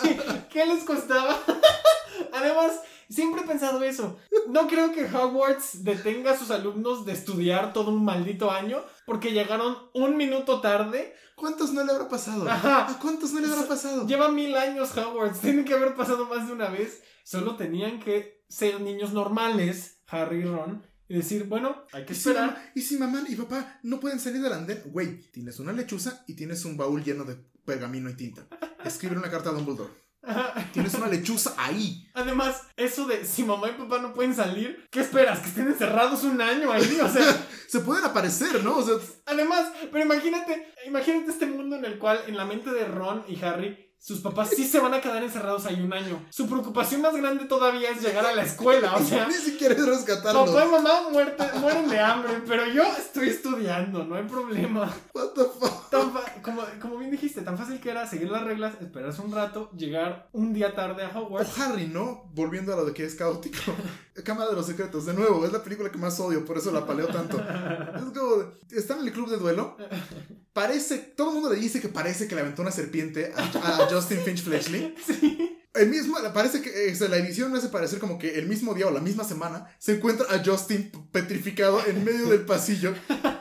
[0.01, 0.17] sí.
[0.51, 1.37] ¿Qué les costaba?
[2.33, 2.71] Además,
[3.09, 4.17] siempre he pensado eso.
[4.49, 9.31] No creo que Hogwarts detenga a sus alumnos de estudiar todo un maldito año porque
[9.31, 11.13] llegaron un minuto tarde.
[11.35, 12.49] ¿Cuántos no le habrá pasado?
[12.49, 12.89] Ajá.
[12.89, 14.07] ¿A cuántos no le habrá pasado?
[14.07, 15.41] Lleva mil años Hogwarts.
[15.41, 17.01] Tiene que haber pasado más de una vez.
[17.23, 22.15] Solo tenían que ser niños normales, Harry y Ron, y decir, bueno, hay que ¿Y
[22.15, 22.71] si, esperar.
[22.75, 24.81] y si mamá y papá no pueden salir del andén?
[24.87, 28.47] Güey, tienes una lechuza y tienes un baúl lleno de pergamino y tinta.
[28.83, 29.91] Escribe una carta a Dumbledore.
[30.73, 32.07] Tienes una lechuza ahí.
[32.13, 35.39] Además, eso de si mamá y papá no pueden salir, ¿qué esperas?
[35.39, 36.99] ¿Que estén encerrados un año ahí?
[37.01, 38.77] O sea, Se pueden aparecer, ¿no?
[38.77, 42.85] O sea, además, pero imagínate, imagínate este mundo en el cual en la mente de
[42.85, 46.25] Ron y Harry sus papás sí se van a quedar encerrados ahí un año.
[46.29, 48.95] Su preocupación más grande todavía es llegar a la escuela.
[48.95, 50.49] O sea, ni siquiera es rescatarlos.
[50.49, 54.93] papá y mamá muerte- mueren de hambre, pero yo estoy estudiando, no hay problema.
[55.13, 55.89] What the fuck?
[55.89, 59.71] Tan como, como bien dijiste, tan fácil que era seguir las reglas, esperarse un rato,
[59.71, 61.57] llegar un día tarde a O Hogwarts.
[61.59, 62.29] Harry, ¿no?
[62.33, 63.57] Volviendo a lo de que es caótico.
[64.23, 66.85] Cámara de los secretos, de nuevo, es la película que más odio, por eso la
[66.85, 67.37] paleo tanto.
[67.37, 69.77] Es como, están en el club de duelo.
[70.57, 73.87] Parece, todo el mundo le dice que parece que le aventó una serpiente a, a
[73.91, 74.95] Justin Finch Fletchley.
[75.05, 75.56] Sí.
[75.77, 78.87] El mismo, parece que eh, la edición me hace parecer como que el mismo día
[78.87, 82.93] o la misma semana se encuentra a Justin petrificado en medio del pasillo.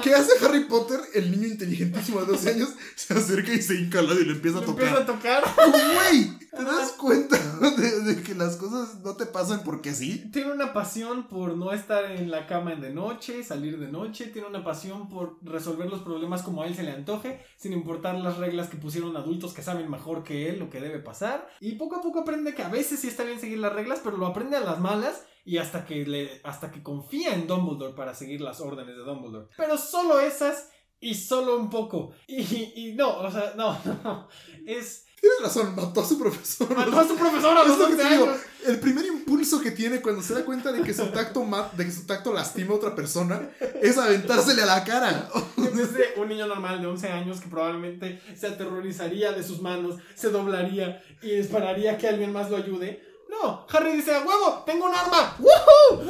[0.02, 1.00] ¿Qué hace Harry Potter?
[1.14, 4.62] El niño inteligentísimo de 12 años se acerca y se lado y le empieza a
[4.62, 4.86] tocar.
[4.86, 5.44] empieza a tocar.
[5.56, 7.38] Güey, ¿te das cuenta
[7.76, 10.28] de, de que las cosas no te pasan porque sí?
[10.32, 14.26] Tiene una pasión por no estar en la cama de noche, salir de noche.
[14.26, 18.16] Tiene una pasión por resolver los problemas como a él se le antoje, sin importar
[18.16, 21.48] las reglas que pusieron adultos que saben mejor que él lo que debe pasar.
[21.60, 24.16] Y poco a poco aprende que a veces sí está bien seguir las reglas, pero
[24.16, 28.14] lo aprende a las malas y hasta que, le, hasta que confía en Dumbledore para
[28.14, 29.48] seguir las órdenes de Dumbledore.
[29.56, 32.12] Pero solo esas y solo un poco.
[32.26, 34.28] Y, y no, o sea, no, no.
[34.66, 35.05] Es.
[35.26, 36.76] Tienes razón, mató a su profesor.
[36.76, 38.24] Mató a su profesor a los lo que 11 te digo.
[38.26, 38.36] años.
[38.64, 41.44] El primer impulso que tiene cuando se da cuenta de que su tacto
[41.76, 43.50] de que su tacto lastima a otra persona
[43.82, 45.28] es aventársele a la cara.
[45.56, 49.60] En vez de un niño normal de 11 años que probablemente se aterrorizaría de sus
[49.60, 53.02] manos, se doblaría y esperaría que alguien más lo ayude.
[53.28, 54.62] No, Harry dice, ¡a huevo!
[54.64, 55.36] ¡Tengo un arma!
[55.40, 56.06] ¡Woohoo!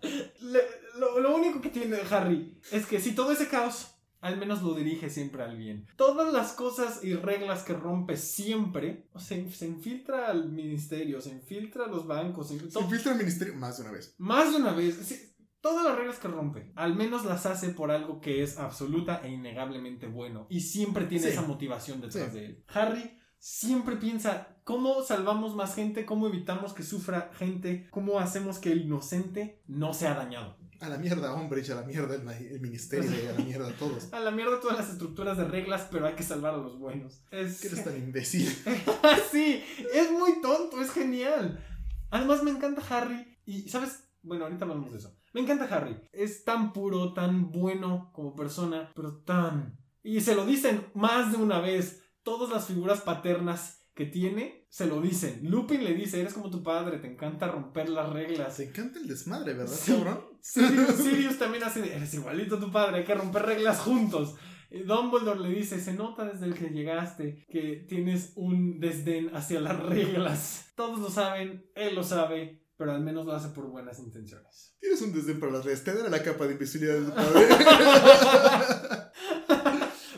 [0.40, 3.88] Le- lo, lo único que tiene Harry es que si todo ese caos,
[4.20, 5.86] al menos lo dirige siempre al bien.
[5.96, 11.30] Todas las cosas y reglas que rompe siempre, o sea, se infiltra al ministerio, se
[11.30, 14.14] infiltra a los bancos, se Se infiltra el ministerio más de una vez.
[14.18, 17.90] más de una vez, sí, todas las reglas que rompe, al menos las hace por
[17.90, 20.46] algo que es absoluta e innegablemente bueno.
[20.50, 21.30] Y siempre tiene Sí.
[21.32, 22.38] esa motivación detrás Sí.
[22.38, 22.64] de él.
[22.68, 26.04] Harry siempre piensa, ¿cómo salvamos más gente?
[26.04, 27.86] ¿Cómo evitamos que sufra gente?
[27.90, 30.56] ¿Cómo hacemos que el inocente no sea dañado?
[30.80, 34.08] A la mierda Umbridge, a la mierda el, el ministerio, y a la mierda todos.
[34.12, 37.24] A la mierda todas las estructuras de reglas, pero hay que salvar a los buenos.
[37.30, 37.60] Es...
[37.60, 38.46] ¿Qué eres tan imbécil?
[39.32, 41.64] sí, es muy tonto, es genial.
[42.10, 44.04] Además me encanta Harry y, ¿sabes?
[44.22, 45.16] Bueno, ahorita hablamos de eso.
[45.32, 46.00] Me encanta Harry.
[46.12, 49.78] Es tan puro, tan bueno como persona, pero tan...
[50.02, 52.04] Y se lo dicen más de una vez.
[52.22, 55.40] Todas las figuras paternas que tiene, se lo dicen.
[55.44, 58.56] Lupin le dice, eres como tu padre, te encanta romper las reglas.
[58.56, 59.92] Se encanta el desmadre, ¿verdad, Sí.
[59.92, 60.20] cabrón?
[60.40, 64.34] Sirius, Sirius también hace, eres igualito a tu padre, hay que romper reglas juntos.
[64.70, 69.80] Dumbledore le dice, se nota desde el que llegaste que tienes un desdén hacia las
[69.82, 70.72] reglas.
[70.76, 74.76] Todos lo saben, él lo sabe, pero al menos lo hace por buenas intenciones.
[74.78, 75.82] Tienes un desdén para las redes.
[75.84, 77.48] Te daré la capa de invisibilidad de tu padre.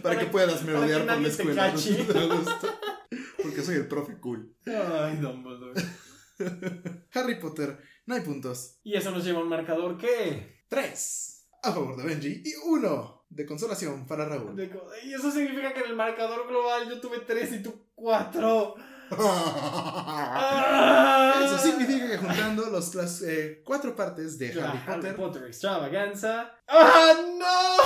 [0.02, 1.72] para que puedas merodear por la te escuela.
[3.60, 4.54] Porque soy el profe cool.
[4.66, 5.80] Ay, Dumbledore.
[7.14, 8.78] Harry Potter, no hay puntos.
[8.82, 10.60] Y eso nos lleva a un marcador que...
[10.68, 14.56] Tres a favor de Benji y uno de consolación para Raúl.
[14.56, 17.86] de co- Y eso significa que en el marcador global yo tuve tres y tú
[17.94, 18.74] cuatro.
[21.44, 25.16] Eso significa que juntando los, las eh, cuatro partes de Harry Harry Potter.
[25.16, 26.52] Potter extravaganza.
[26.68, 27.82] ¡Ah, no!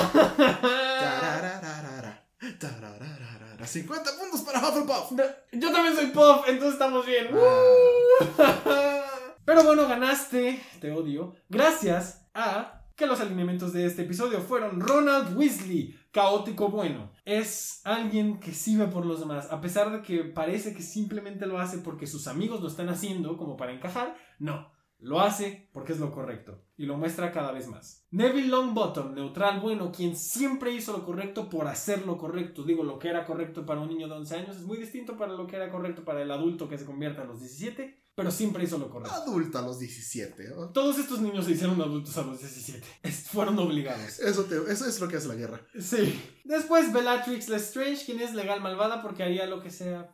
[3.65, 5.11] Tarararara, tarararara, 50 puntos para Hufflepuff.
[5.11, 5.23] No,
[5.59, 7.29] Yo también soy Puff, entonces estamos bien.
[7.33, 9.01] Ah,
[9.45, 15.37] Pero bueno, ganaste, te odio, gracias a que los alineamientos de este episodio fueron Ronald
[15.37, 17.11] Weasley, caótico bueno.
[17.25, 21.45] Es alguien que sí ve por los demás, a pesar de que parece que simplemente
[21.45, 24.73] lo hace porque sus amigos lo están haciendo como para encajar, no.
[24.99, 28.05] Lo hace porque es lo correcto y lo muestra cada vez más.
[28.11, 32.63] Neville Longbottom, neutral bueno, quien siempre hizo lo correcto por hacer lo correcto.
[32.63, 35.33] Digo, lo que era correcto para un niño de 11 años es muy distinto para
[35.33, 38.63] lo que era correcto para el adulto que se convierte a los 17, pero siempre
[38.63, 39.13] hizo lo correcto.
[39.15, 40.49] adulta a los 17.
[40.55, 40.69] ¿no?
[40.69, 42.81] Todos estos niños se hicieron adultos a los 17.
[43.03, 44.19] Es- fueron obligados.
[44.19, 45.61] Eso, te- eso es lo que hace la guerra.
[45.77, 46.17] Sí.
[46.45, 50.09] Después Bellatrix Lestrange, quien es legal malvada porque haría lo que sea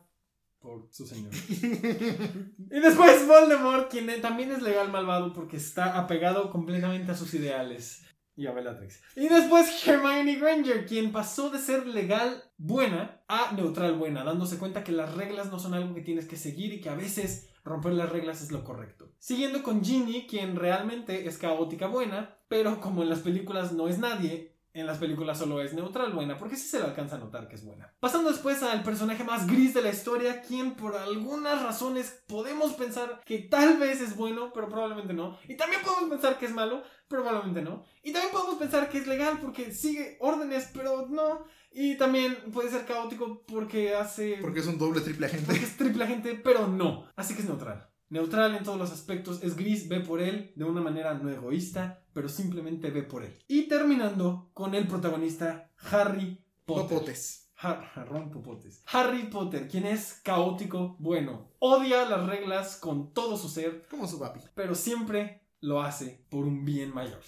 [0.62, 1.32] por su señor.
[1.48, 8.04] y después Voldemort, quien también es legal malvado porque está apegado completamente a sus ideales.
[8.34, 9.02] Y a Bellatrix.
[9.14, 14.82] Y después Hermione Granger, quien pasó de ser legal buena a neutral buena, dándose cuenta
[14.82, 17.92] que las reglas no son algo que tienes que seguir y que a veces romper
[17.92, 19.12] las reglas es lo correcto.
[19.18, 23.98] Siguiendo con Ginny, quien realmente es caótica buena, pero como en las películas no es
[23.98, 27.48] nadie, en las películas solo es neutral buena, porque sí se le alcanza a notar
[27.48, 27.92] que es buena.
[28.00, 33.20] Pasando después al personaje más gris de la historia, quien por algunas razones podemos pensar
[33.24, 35.38] que tal vez es bueno, pero probablemente no.
[35.46, 37.84] Y también podemos pensar que es malo, pero probablemente no.
[38.02, 41.44] Y también podemos pensar que es legal porque sigue órdenes, pero no.
[41.70, 44.38] Y también puede ser caótico porque hace...
[44.40, 45.46] Porque es un doble triple agente.
[45.46, 47.06] Porque es triple agente, pero no.
[47.16, 47.91] Así que es neutral.
[48.12, 52.04] Neutral en todos los aspectos, es gris, ve por él de una manera no egoísta,
[52.12, 53.32] pero simplemente ve por él.
[53.48, 56.88] Y terminando con el protagonista, Harry Potter.
[56.98, 57.52] Popotes.
[57.62, 58.82] Ha- Ron Popotes.
[58.92, 64.18] Harry Potter, quien es caótico, bueno, odia las reglas con todo su ser, Como su
[64.18, 64.40] papi.
[64.54, 67.20] pero siempre lo hace por un bien mayor.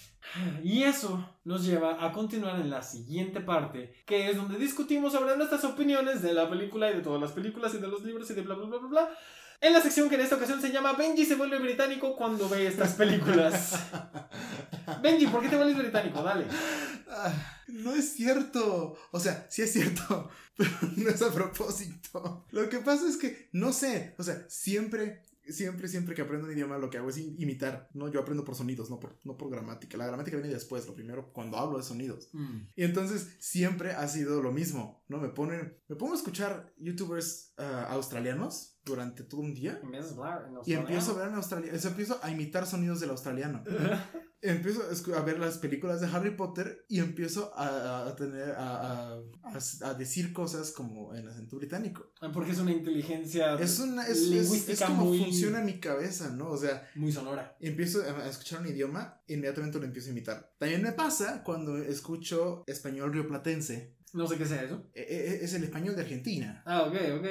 [0.63, 5.35] Y eso nos lleva a continuar en la siguiente parte, que es donde discutimos sobre
[5.35, 8.33] nuestras opiniones de la película y de todas las películas y de los libros y
[8.35, 9.09] de bla bla bla bla bla.
[9.65, 12.67] En la sección que en esta ocasión se llama Benji se vuelve británico cuando ve
[12.67, 13.73] estas películas.
[15.01, 16.21] Benji, ¿por qué te vuelves británico?
[16.21, 16.45] Dale.
[17.09, 17.33] Ah,
[17.67, 18.95] no es cierto.
[19.11, 22.45] O sea, sí es cierto, pero no es a propósito.
[22.51, 26.53] Lo que pasa es que, no sé, o sea, siempre, siempre, siempre que aprendo un
[26.53, 28.07] idioma lo que hago es im- imitar, ¿no?
[28.09, 29.97] Yo aprendo por sonidos, no por, no por gramática.
[29.97, 32.29] La gramática viene después, lo primero cuando hablo de sonidos.
[32.75, 35.17] Y entonces siempre ha sido lo mismo, ¿no?
[35.19, 39.79] Me ponen, me pongo a escuchar youtubers ah, australianos durante todo un día.
[39.81, 40.81] Empiezas a hablar en Y australiano.
[40.87, 43.63] empiezo a ver en australiano, empiezo a imitar sonidos del australiano.
[44.41, 44.83] empiezo
[45.17, 49.13] a ver las películas de Harry Potter y empiezo a, a tener a,
[49.81, 52.11] a- decir cosas como en acento británico.
[52.31, 56.29] Porque es una inteligencia Es una es, es- lingüística es como muy, funciona mi cabeza,
[56.29, 56.49] ¿no?
[56.51, 57.55] O sea, muy sonora.
[57.59, 60.51] empiezo a a escuchar un idioma, inmediatamente lo empiezo a imitar.
[60.59, 63.95] También me pasa cuando escucho español rioplatense.
[64.15, 64.89] No sé qué sea eso.
[64.93, 66.63] E- e- Es el español de Argentina.
[66.65, 67.27] Ah, ok, ok.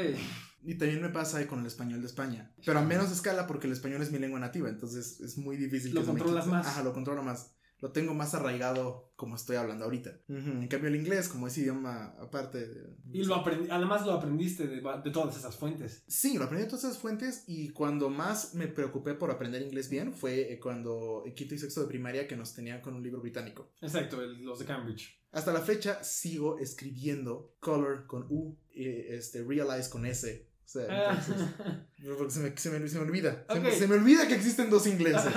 [0.67, 2.53] Y también me pasa con el español de España.
[2.65, 4.69] Pero a menos escala porque el español es mi lengua nativa.
[4.69, 6.67] Entonces es muy difícil Lo que controlas más.
[6.67, 7.54] Ajá, lo controlo más.
[7.85, 10.19] Lo tengo más arraigado como estoy hablando ahorita.
[10.29, 12.67] En cambio el inglés, como es idioma aparte...
[12.67, 16.03] de- Y lo aprendi- además lo aprendiste de, de todas esas fuentes.
[16.09, 19.91] Sí, lo aprendí de todas esas fuentes y cuando más me preocupé por aprender inglés
[19.91, 23.03] bien fue eh, cuando en quinto y sexto de primaria que nos tenían con un
[23.03, 23.71] libro británico.
[23.83, 25.21] Exacto, el- los de Cambridge.
[25.33, 30.49] Hasta la fecha sigo escribiendo color con U, y, este, realize con S.
[30.65, 31.47] O sea, entonces,
[32.19, 33.45] porque se me, se me- se me olvida.
[33.49, 33.75] Se me- Ok.
[33.75, 35.33] Se, me olvida que existen dos ingleses.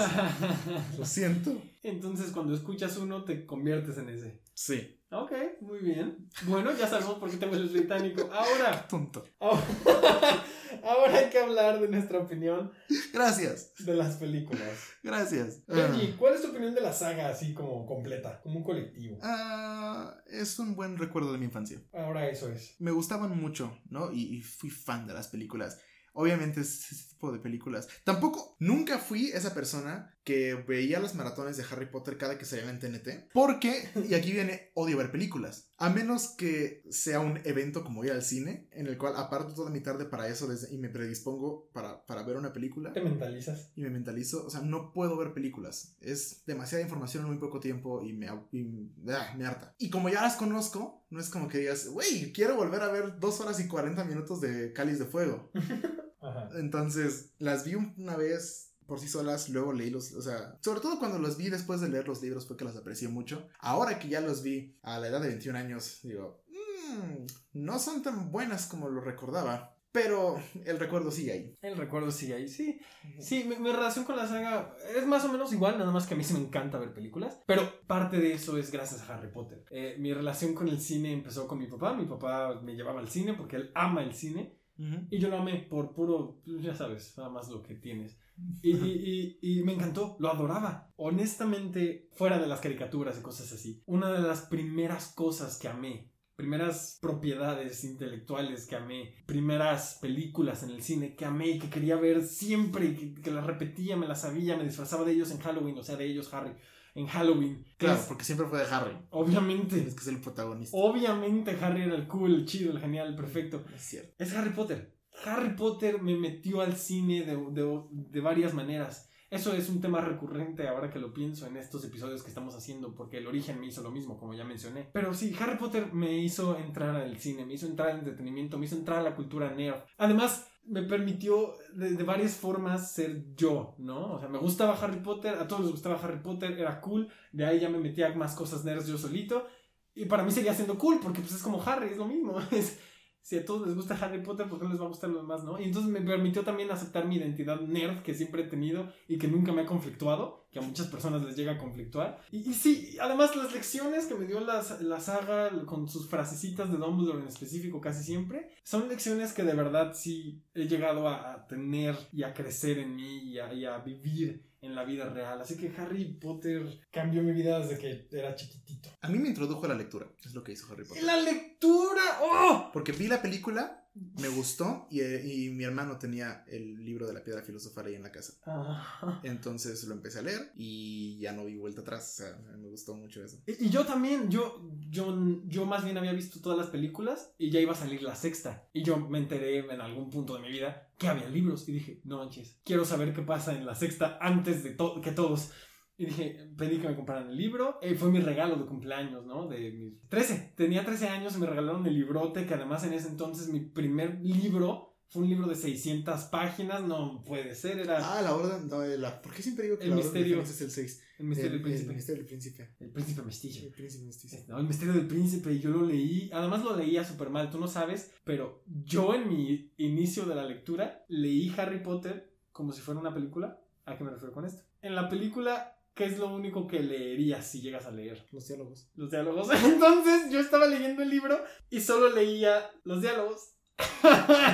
[0.97, 1.61] Lo siento.
[1.83, 4.41] Entonces cuando escuchas uno te conviertes en ese.
[4.53, 4.93] Sí.
[5.11, 6.27] Ok, muy bien.
[6.43, 8.29] Bueno, ya sabemos por qué te vuelves británico.
[8.33, 9.23] Ahora, Tonto.
[9.39, 9.63] ahora,
[10.83, 12.71] ahora hay que hablar de nuestra opinión
[13.13, 13.73] Gracias.
[13.79, 14.69] de las películas.
[15.03, 15.65] Gracias.
[15.67, 19.17] Benji, ¿cuál es tu opinión de la saga así como completa, como un colectivo?
[19.21, 21.81] Ah, es un buen recuerdo de mi infancia.
[21.93, 22.75] Ahora eso es.
[22.79, 24.11] me gustaban mucho, ¿no?
[24.11, 25.79] Y, y fui fan de las películas.
[26.13, 27.87] Obviamente es ese tipo de películas.
[28.03, 32.67] Tampoco, nunca fui esa persona que veía los maratones de Harry Potter cada que salían
[32.67, 33.31] en TNT.
[33.31, 35.69] Porque, y aquí viene, odio ver películas.
[35.77, 39.69] A menos que sea un evento como ir al cine, en el cual aparto toda
[39.69, 42.91] mi tarde para eso desde- y me predispongo para, para ver una película.
[42.91, 43.71] Te mentalizas.
[43.75, 45.95] Y me mentalizo, o sea, no puedo ver películas.
[46.01, 49.75] Es demasiada información en muy poco tiempo y me, y, ah, me harta.
[49.77, 53.17] Y como ya las conozco, no es como que digas, güey, quiero volver a ver
[53.17, 55.51] dos horas y 40 minutos de Cáliz de Fuego.
[56.19, 56.49] Ajá.
[56.57, 60.97] Entonces, las vi una vez por sí solas, luego leí los, o sea, sobre todo
[60.97, 63.47] cuando los vi después de leer los libros fue que las aprecié mucho.
[63.59, 68.01] Ahora que ya los vi a la edad de 21 años, digo, "Mm, no son
[68.01, 71.57] tan buenas como lo recordaba, pero el recuerdo sigue ahí.
[71.61, 72.79] El recuerdo sigue ahí, sí.
[73.19, 76.13] Sí, mi, mi relación con la saga es más o menos igual, nada más que
[76.13, 77.41] a mí sí me encanta ver películas.
[77.47, 79.65] Pero parte de eso es gracias a Harry Potter.
[79.71, 81.95] Eh, mi relación con el cine empezó con mi papá.
[81.95, 84.59] Mi papá me llevaba al cine porque él ama el cine.
[84.77, 85.07] Ujú.
[85.09, 88.19] Y yo lo amé por puro, ya sabes, nada más lo que tienes.
[88.61, 90.91] Y, y- y- me encantó, lo adoraba.
[90.97, 96.11] Honestamente, fuera de las caricaturas y cosas así, una de las primeras cosas que amé,
[96.35, 101.95] primeras propiedades intelectuales que amé, primeras películas en el cine que amé y que quería
[101.95, 105.77] ver siempre, que, que las repetía, me las sabía, me disfrazaba de ellos en Halloween,
[105.79, 106.51] o sea, de ellos Harry,
[106.93, 107.65] en Halloween.
[107.77, 108.95] Claro, es- porque siempre fue de Harry.
[109.09, 110.77] obviamente, Es que es el protagonista.
[110.77, 113.63] obviamente Harry era el cool, el chido, el genial, el perfecto.
[113.75, 114.13] Es cierto.
[114.19, 114.96] Es Harry Potter.
[115.25, 119.09] Harry Potter me metió al cine de, de- de varias maneras.
[119.29, 122.95] Eso es un tema recurrente ahora que lo pienso en estos episodios que estamos haciendo,
[122.95, 124.89] porque el origen me hizo lo mismo, como ya mencioné.
[124.93, 128.65] Pero sí, Harry Potter me hizo entrar al cine, me hizo entrar al entretenimiento, me
[128.67, 129.81] hizo entrar a la cultura nerd.
[129.97, 134.13] Además, me permitió de, de varias formas ser yo, ¿no?
[134.13, 137.09] O sea, me gustaba Harry Potter, a todos les gustaba Harry Potter, era cool.
[137.33, 139.45] De ahí ya me metí a más cosas nerds yo solito.
[139.93, 142.37] Y para mí seguía siendo cool, porque pues es como Harry, es lo mismo.
[142.51, 142.79] Es,
[143.27, 145.43] si a todos les gusta Harry Potter, ¿por qué les va a gustar lo demás,
[145.43, 145.59] no?
[145.59, 149.27] Y entonces me permitió también aceptar mi identidad nerd que siempre he tenido y que
[149.27, 152.21] nunca me ha conflictuado, que a muchas personas les llega a conflictuar.
[152.31, 156.71] Y, y sí, además las lecciones que me dio las, la saga con sus frasecitas
[156.71, 161.33] de Dumbledore en específico casi siempre, son lecciones que de verdad sí he llegado a,
[161.33, 165.09] a tener y a crecer en mí y a, y a vivir en la vida
[165.09, 165.41] real.
[165.41, 168.89] Así que Harry Potter cambió mi vida desde que era chiquitito.
[169.01, 171.03] A mí me introdujo a la lectura, es lo que hizo Harry Potter.
[171.03, 172.69] La lectura, ¡oh!
[172.71, 173.86] Porque vi la película,
[174.19, 177.95] me gustó y, eh, y mi hermano tenía el libro de la piedra filosofal ahí
[177.95, 178.33] en la casa.
[178.45, 179.21] Ah.
[179.23, 182.13] Entonces lo empecé a leer y ya no vi vuelta atrás.
[182.13, 183.41] O sea, me gustó mucho eso.
[183.45, 187.49] Y, y yo también, yo, yo, yo más bien había visto todas las películas y
[187.49, 188.67] ya iba a salir la sexta.
[188.73, 192.01] Y yo me enteré en algún punto de mi vida que había libros y dije,
[192.03, 195.51] no manches, quiero saber qué pasa en la sexta antes de to que todos.
[195.97, 197.79] Y dije, pedí que me compraran el libro.
[197.81, 199.47] Eh, fue mi regalo de cumpleaños, ¿no?
[199.47, 200.53] De mis 13.
[200.55, 204.19] Tenía 13 años y me regalaron el librote, que además en ese entonces mi primer
[204.21, 206.83] libro fue un libro de 600 páginas.
[206.83, 208.67] No puede ser, era Ah, la orden.
[208.67, 210.37] No, la, ¿Por qué siempre digo que El la misterio.
[210.39, 211.03] orden es el 6?
[211.17, 211.89] El misterio del príncipe.
[211.89, 212.75] El misterio del príncipe.
[212.79, 213.65] El príncipe mestizo.
[213.65, 214.37] El príncipe mestizo.
[214.49, 217.57] No, el misterio del príncipe, y yo lo leí, además lo leía súper mal, tú
[217.59, 222.81] no sabes, pero yo en mi inicio de la lectura leí Harry Potter como si
[222.81, 223.59] fuera una película.
[223.85, 224.61] ¿A qué me refiero con esto?
[224.81, 228.25] En la película, ¿qué es lo único que leerías si llegas a leer?
[228.31, 228.89] Los diálogos.
[228.95, 229.49] Los diálogos.
[229.65, 233.53] Entonces yo estaba leyendo el libro y solo leía los diálogos.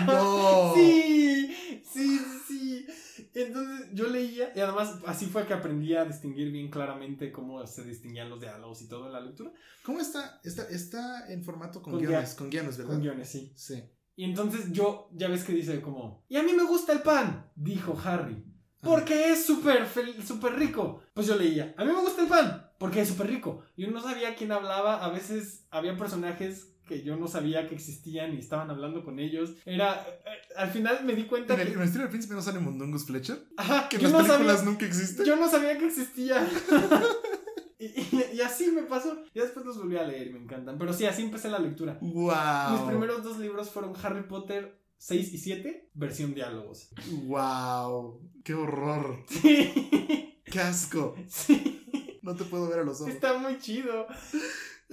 [0.07, 0.73] No.
[0.75, 2.85] Sí, sí, sí.
[3.35, 7.83] Entonces yo leía y además así fue que aprendí a distinguir bien claramente cómo se
[7.83, 9.51] distinguían los diálogos y todo en la lectura.
[9.83, 10.39] ¿Cómo está?
[10.43, 12.31] Está, está en formato con, Con guiones.
[12.31, 12.93] guia- Con guiones, ¿verdad?
[12.93, 13.53] Con guiones, sí.
[13.55, 13.83] Sí.
[14.15, 17.49] Y entonces yo, ya ves que dice como, y a mí me gusta el pan,
[17.55, 18.43] dijo Harry,
[18.83, 19.87] porque es súper
[20.25, 21.01] súper rico.
[21.13, 23.61] Pues yo leía, a mí me gusta el pan, porque es súper rico.
[23.77, 28.33] Yo no sabía quién hablaba, a veces había personajes que yo no sabía que existían
[28.33, 29.51] y estaban hablando con ellos.
[29.65, 31.73] Era, eh, al final me di cuenta ¿En el, que...
[31.73, 33.41] en el misterio del príncipe no sale Mundungus Fletcher?
[33.55, 35.25] Ajá, Que en las no películas sabía, nunca existe.
[35.25, 36.45] yo no sabía que existía.
[37.79, 39.17] y, y- y así me pasó.
[39.33, 40.77] Y después los volví a leer me encantan.
[40.77, 41.97] Pero sí, así empecé la lectura.
[42.01, 42.71] ¡Wow!
[42.73, 46.87] Mis primeros dos libros fueron Harry Potter 6 y 7, versión diálogos.
[47.25, 48.21] ¡Wow!
[48.41, 49.25] ¡Qué horror!
[49.27, 51.17] Sí, ¡Qué asco!
[51.27, 53.13] sí, No te puedo ver a los ojos.
[53.13, 54.07] está muy chido.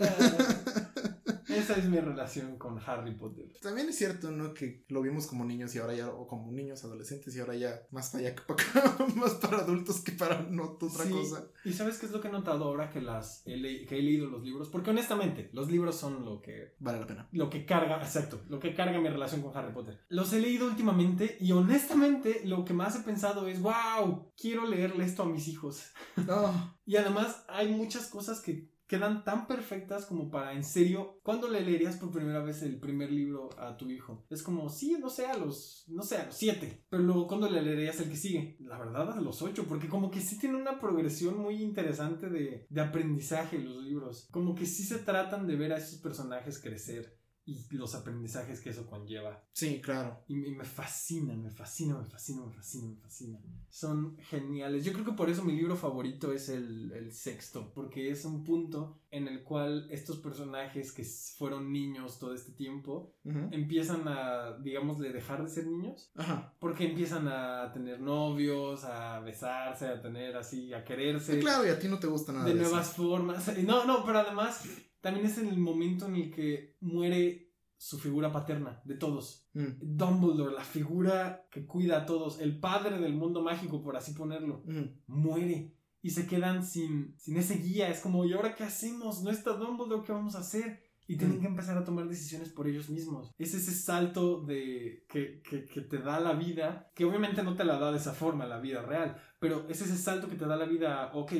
[0.00, 0.06] Ah,
[1.52, 3.46] esa es mi relación con Harry Potter.
[3.62, 4.54] También es cierto, ¿no?
[4.54, 7.80] Que lo vimos como niños y ahora ya, o como niños, adolescentes y ahora ya
[7.90, 11.10] más para allá que para acá, más para adultos que para no otra Sí.
[11.12, 11.44] cosa.
[11.64, 14.02] ¿Y sabes qué es lo que he notado ahora que, las he le- que he
[14.02, 14.68] leído los libros?
[14.68, 17.28] Porque honestamente, los libros son lo que Vale la pena.
[17.32, 20.00] lo que carga, exacto, lo que carga mi relación con Harry Potter.
[20.08, 25.04] Los he leído últimamente y honestamente lo que más he pensado es, wow, quiero leerle
[25.04, 25.82] esto a mis hijos.
[26.26, 26.78] No.
[26.90, 31.60] Y además hay muchas cosas que quedan tan perfectas como para, en serio, ¿cuándo le
[31.60, 34.26] leerías por primera vez el primer libro a tu hijo?
[34.28, 36.86] Es como, sí, no sé, a los, no sé, a los siete.
[36.90, 38.56] Pero luego, ¿cuándo le leerías el que sigue?
[38.58, 42.66] La verdad, a los ocho, porque como que sí tiene una progresión muy interesante de,
[42.68, 44.26] de aprendizaje los libros.
[44.32, 48.70] Como que sí se tratan de ver a esos personajes crecer y los aprendizajes que
[48.70, 49.44] eso conlleva.
[49.52, 50.22] Sí, claro.
[50.28, 53.38] Y, y me fascinan, me fascina, me fascina, me fascina, me fascina.
[53.68, 54.84] Son geniales.
[54.84, 58.44] Yo creo que por eso mi libro favorito es el, el sexto, porque es un
[58.44, 64.98] punto en el cual estos personajes que fueron niños todo este tiempo empiezan a, digamos,
[64.98, 66.54] de dejar de ser niños, Ajá.
[66.60, 71.70] porque empiezan a tener novios, a besarse, a tener así, a quererse Sí, claro, y
[71.70, 73.50] a ti no te gusta nada de de, nuevas formas.
[73.70, 74.64] No, no, pero además
[75.00, 79.48] también es el momento en el que muere su figura paterna de todos.
[79.54, 84.12] Mm, Dumbledore, la figura que cuida a todos, el padre del mundo mágico, por así
[84.12, 84.84] ponerlo, mm.
[85.06, 85.74] muere.
[86.02, 87.88] Y se quedan sin, sin ese guía.
[87.88, 89.22] Es como, ¿y ahora qué hacemos?
[89.22, 90.82] No está Dumbledore, ¿qué vamos a hacer?
[91.06, 91.40] Y tienen Mm.
[91.40, 93.32] que empezar a tomar decisiones por ellos mismos.
[93.38, 97.64] Es ese salto de que, que, que te da la vida, que obviamente no te
[97.64, 100.56] la da de esa forma la vida real, pero es ese salto que te da
[100.56, 101.32] la vida, ok,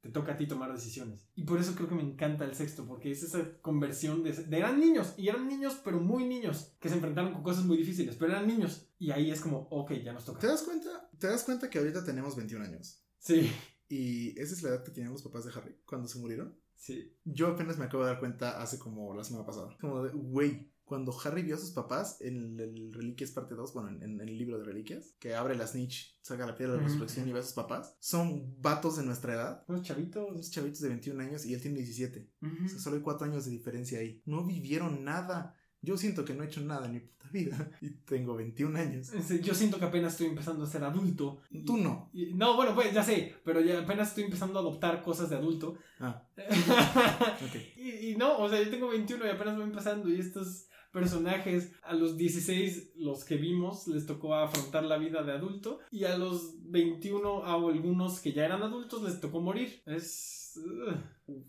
[0.00, 1.26] te toca a ti tomar decisiones.
[1.34, 4.56] Y por eso creo que me encanta el sexto, porque es esa conversión de, de
[4.58, 8.16] eran niños, y eran niños, pero muy niños, que se enfrentaron con cosas muy difíciles,
[8.16, 8.88] pero eran niños.
[8.98, 10.46] Y ahí es como, ok, ya nos ¿Te toca.
[10.46, 11.10] das cuenta?
[11.18, 13.02] ¿Te das cuenta que ahorita tenemos 21 años?
[13.18, 13.50] Sí,
[13.88, 16.56] Y esa es la edad que tenían los papás de Harry cuando se murieron.
[16.76, 17.12] sí.
[17.24, 19.76] Yo apenas me acabo de dar cuenta hace como la semana pasada.
[19.80, 23.90] Como de, güey, cuando Harry vio a sus papás en el Reliquias parte 2, bueno,
[23.90, 26.86] en, en el libro de Reliquias, que abre la snitch, saca la piedra de la
[26.88, 29.64] resurrección y ve a sus papás, son vatos de nuestra edad.
[29.68, 30.28] Unos chavitos.
[30.28, 32.28] Unos chavitos de 21 años y él tiene 17.
[32.42, 32.64] Ujú.
[32.64, 34.20] O sea, solo hay 4 años de diferencia ahí.
[34.26, 35.54] No vivieron nada.
[35.82, 37.70] Yo siento que no he hecho nada en mi puta vida.
[37.80, 39.12] Y tengo 21 años.
[39.42, 41.40] Yo siento que apenas estoy empezando a ser adulto.
[41.64, 42.10] Tú no.
[42.12, 45.36] y- no, bueno, pues ya sé, pero ya apenas estoy empezando a adoptar cosas de
[45.36, 45.76] adulto.
[46.00, 46.26] Ah,
[47.76, 51.94] y no, o sea, yo tengo 21 y apenas voy empezando y estos personajes a
[51.94, 56.54] los 16, los que vimos, les tocó afrontar la vida de adulto y a los
[56.70, 59.82] 21, a algunos que ya eran adultos, les tocó morir.
[59.86, 60.56] Es...
[60.56, 60.94] uh,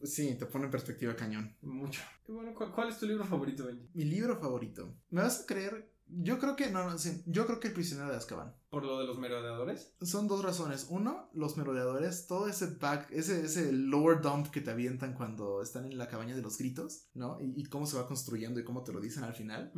[0.04, 1.56] Sí, te pone en perspectiva cañón.
[1.62, 2.02] mucho.
[2.28, 3.90] Y bueno, ¿cu- ¿cuál, es tu libro favorito, Benji?
[3.94, 4.94] Mi libro favorito.
[5.10, 5.91] ¿Me vas a creer?
[6.14, 8.54] Yo creo que, no, no, sí, yo creo que El prisionero de Azkaban.
[8.70, 9.94] ¿Por lo de los merodeadores?
[10.02, 10.88] Son dos razones.
[10.90, 15.86] Uno, los merodeadores, todo ese back, ese, ese lower dump que te avientan cuando están
[15.86, 17.40] en la cabaña de los gritos, ¿no?
[17.42, 19.72] Y, y cómo se va construyendo y cómo te lo dicen al final.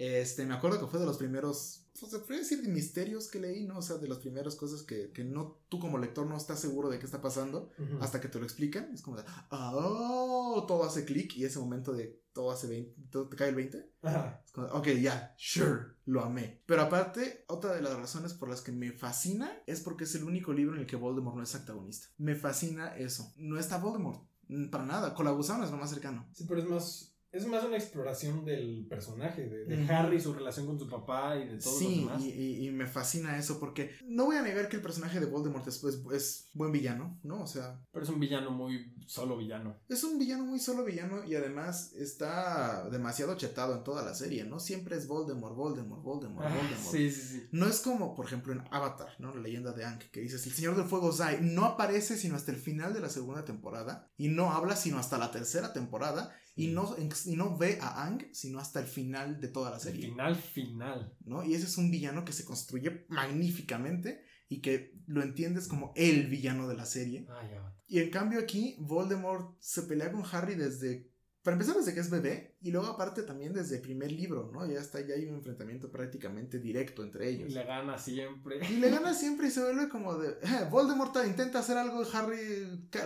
[0.00, 3.66] Este, me acuerdo que fue de los primeros, pues, se puede decir, misterios que leí,
[3.66, 3.76] ¿no?
[3.76, 6.88] O sea, de las primeras cosas que, que no, tú como lector no estás seguro
[6.88, 7.70] de qué está pasando
[8.00, 8.90] hasta que te lo explican.
[8.94, 13.28] Es como de, oh, todo hace clic y ese momento de todo hace 20, todo
[13.28, 13.92] te cae el 20.
[14.00, 14.42] Ajá.
[14.42, 16.62] Es como, ok, ya, sure, lo amé.
[16.64, 20.24] Pero aparte, otra de las razones por las que me fascina es porque es el
[20.24, 22.08] único libro en el que Voldemort no es antagonista.
[22.16, 23.34] Me fascina eso.
[23.36, 24.26] No está Voldemort,
[24.70, 25.14] para nada.
[25.14, 26.26] Colabuzano es lo más cercano.
[26.32, 27.14] Sí, pero es más...
[27.32, 29.92] Es más una exploración del personaje, de, de Ujú.
[29.92, 32.22] Harry, su relación con su papá y de todos los Sí, demás.
[32.22, 35.26] y, y- y me fascina eso porque no voy a negar que el personaje de
[35.26, 37.42] Voldemort es, es, es buen villano, ¿no?
[37.42, 39.76] O sea, Pero es un villano muy solo villano.
[39.88, 44.44] es un villano muy solo villano y además está demasiado chetado en toda la serie,
[44.44, 44.58] ¿no?
[44.58, 46.90] Siempre es Voldemort, Voldemort, Voldemort, Ah, Voldemort.
[46.96, 47.48] sí, sí, sí.
[47.52, 49.32] No es como, por ejemplo, en Avatar, ¿no?
[49.34, 52.50] La leyenda de Aang, que dices, el Señor del Fuego Zai no aparece sino hasta
[52.50, 56.68] el final de la segunda temporada y no habla sino hasta la tercera temporada y
[56.68, 56.96] no,
[57.26, 60.34] y no ve a Aang sino hasta el final de toda la El serie, final,
[60.36, 61.16] final.
[61.24, 61.44] ¿no?
[61.44, 66.26] Y ese es un villano que se construye magníficamente y que lo entiendes como el
[66.26, 67.26] villano de la serie.
[67.30, 67.74] Ay, ya.
[67.86, 71.08] Y en cambio aquí, Voldemort se pelea con Harry desde...
[71.42, 74.70] Para empezar desde que es bebé y luego aparte también desde el primer libro, ¿no?
[74.70, 77.48] Ya está, ya hay un enfrentamiento prácticamente directo entre ellos.
[77.50, 78.60] Y le gana siempre.
[78.68, 80.32] Y le gana siempre y se vuelve como de.
[80.42, 82.36] "Eh, Voldemort intenta hacer algo, Harry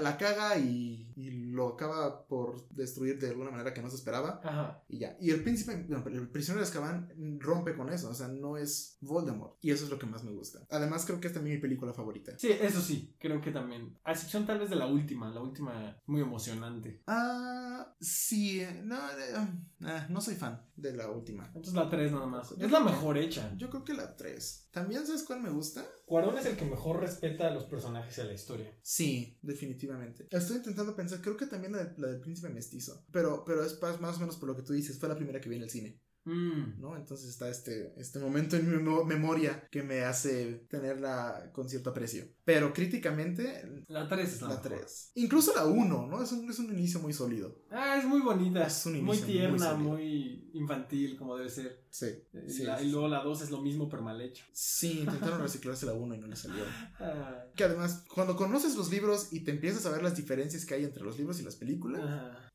[0.03, 4.41] la caga y, y lo acaba por destruir de alguna manera que no se esperaba.
[4.43, 4.83] Ajá.
[4.89, 5.17] Y ya.
[5.21, 8.11] Y el príncipe, no, el prisionero de Azkaban rompe con eso.
[8.11, 9.57] O sea, no es Voldemort.
[9.61, 10.61] Y eso es lo que más me gusta.
[10.71, 12.33] Además, creo que es también mi película favorita.
[12.39, 13.97] Sí, eso sí, creo que también.
[14.05, 17.03] A excepción tal vez de la última, la última muy emocionante.
[17.07, 18.61] Ah, sí.
[18.61, 19.35] eh, No, eh,
[19.83, 21.47] ah, no soy fan de la última.
[21.49, 22.51] Entonces la 3 nada más.
[22.57, 23.55] Yo Es la que- mejor hecha.
[23.57, 24.64] Yo creo que la 3.
[24.75, 25.87] ¿También sabes cuál me gusta?
[26.05, 28.77] Cuarón es el que mejor respeta a los personajes de la historia.
[28.83, 30.27] Sí, definitivamente.
[30.31, 33.07] Estoy intentando pensar, creo que también la, de- la del príncipe mestizo.
[33.13, 35.41] Pero, pero es más, más o menos por lo que tú dices, fue la primera
[35.41, 36.81] que vi en el cine, Mm.
[36.81, 36.97] ¿no?
[36.97, 41.91] Entonces está este, este momento en mi memo- memoria que me hace tenerla con cierto
[41.91, 42.25] aprecio.
[42.45, 44.73] Pero críticamente, La 3 es la, la mejor.
[44.79, 45.13] 3.
[45.17, 46.23] Incluso la 1, ¿no?
[46.23, 47.63] Es un, es un inicio muy sólido.
[47.71, 48.67] Ah, es muy bonita.
[48.67, 51.85] Es un muy inicio muy tierna, muy, infantil, como debe ser.
[51.91, 52.07] Sí.
[52.47, 54.45] Y, Sí, la- sí, y luego la 2 es lo mismo, pero mal hecho.
[54.53, 56.65] sí, intentaron reciclarse la 1 y no le salió.
[57.01, 60.75] Ah, Que además, cuando conoces los libros y te empiezas a ver las diferencias que
[60.75, 62.03] hay entre los libros y las películas,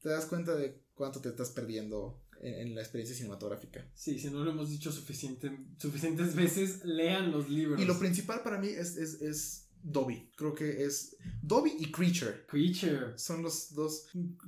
[0.02, 3.86] te das cuenta de cuánto te estás perdiendo en, en la experiencia cinematográfica.
[3.94, 7.82] Sí, si no lo hemos dicho suficiente, suficientes veces, lean los libros.
[7.82, 10.30] Y lo principal para mí es, es, es Dobby.
[10.36, 12.46] Creo que es Dobby y Creature.
[12.48, 13.18] Creature.
[13.18, 14.08] Son los dos.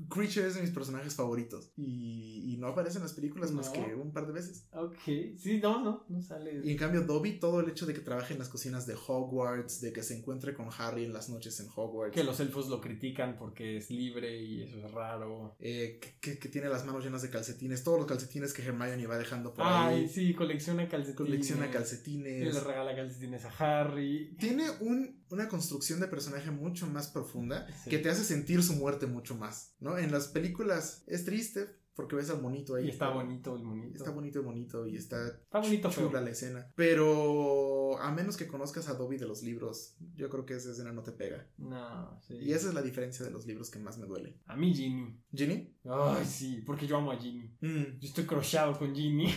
[0.09, 1.71] Creature es de mis personajes favoritos.
[1.77, 4.67] Y, y no aparece en las películas más que un par de veces.
[4.73, 4.95] Ok.
[5.37, 6.61] Sí, no, no, no sale.
[6.63, 9.81] Y en cambio, Dobby, todo el hecho de que trabaje en las cocinas de Hogwarts,
[9.81, 12.13] de que se encuentre con Harry en las noches en Hogwarts.
[12.15, 15.55] Que los elfos lo critican porque es libre y eso es raro.
[15.59, 17.83] eh, que, que- tiene las manos llenas de calcetines.
[17.83, 20.07] Todos los calcetines que Hermione va dejando por Ay, ahí.
[20.09, 21.15] sí, colecciona calcetines.
[21.15, 22.53] Colecciona Y calcetines.
[22.53, 23.49] le regala calcetines a
[23.81, 24.35] Harry.
[24.37, 27.89] Tiene un- una construcción de personaje mucho más profunda Sí.
[27.89, 29.97] que te hace sentir su muerte mucho más, ¿no?
[29.97, 32.85] En las películas es triste porque ves al monito ahí.
[32.87, 33.97] Y está bonito el monito.
[33.97, 36.21] Está bonito el monito y está Está bonito, chula feo.
[36.21, 36.71] la escena.
[36.75, 40.91] Pero a menos que conozcas a Dobby de los libros, yo creo que esa escena
[40.93, 41.47] no te pega.
[41.57, 42.35] No, sí.
[42.35, 44.39] Y esa es la diferencia de los libros que más me duele.
[44.45, 45.19] A mí, Ginny.
[45.35, 45.75] ¿Ginny?
[45.85, 47.55] Ay, sí, porque yo amo a Ginny.
[47.61, 49.27] Mm, Yo estoy crocheado con Ginny.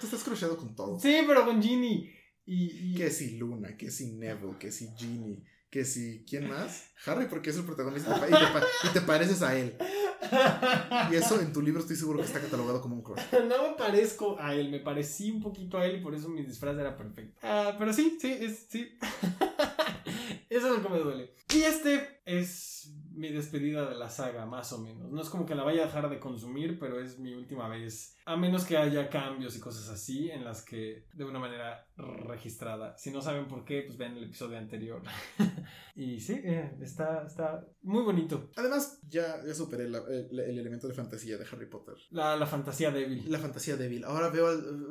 [0.00, 0.98] tú estás crocheado con todo.
[0.98, 2.10] sí, pero con Ginny.
[2.52, 6.24] Y, y- Que si Luna, que si Neville, que si Ginny, que si...
[6.28, 6.90] ¿Quién más?
[7.06, 9.76] Harry porque es el protagonista y te, y te pareces a él.
[11.12, 13.20] Y eso en tu libro estoy seguro que está catalogado como un crush.
[13.48, 16.42] no me parezco a él, me parecí un poquito a él y por eso mi
[16.42, 17.38] disfraz era perfecto.
[17.44, 18.98] Ah, pero sí, sí, es, sí.
[20.50, 21.30] eso es lo que me duele.
[21.54, 25.10] Y este es mi despedida de la saga, más o menos.
[25.10, 28.16] No es como que la vaya a dejar de consumir, pero es mi última vez.
[28.26, 32.96] A menos que haya cambios y cosas así en las que de una manera registrada.
[32.96, 35.02] Si no saben por qué, pues vean el episodio anterior.
[35.96, 38.50] y sí, eh, está, está muy bonito.
[38.56, 41.94] Además, ya, ya superé la- el, el elemento de fantasía de Harry Potter.
[42.10, 43.30] La, la fantasía débil.
[43.30, 44.04] La fantasía débil.
[44.04, 44.46] Ahora veo,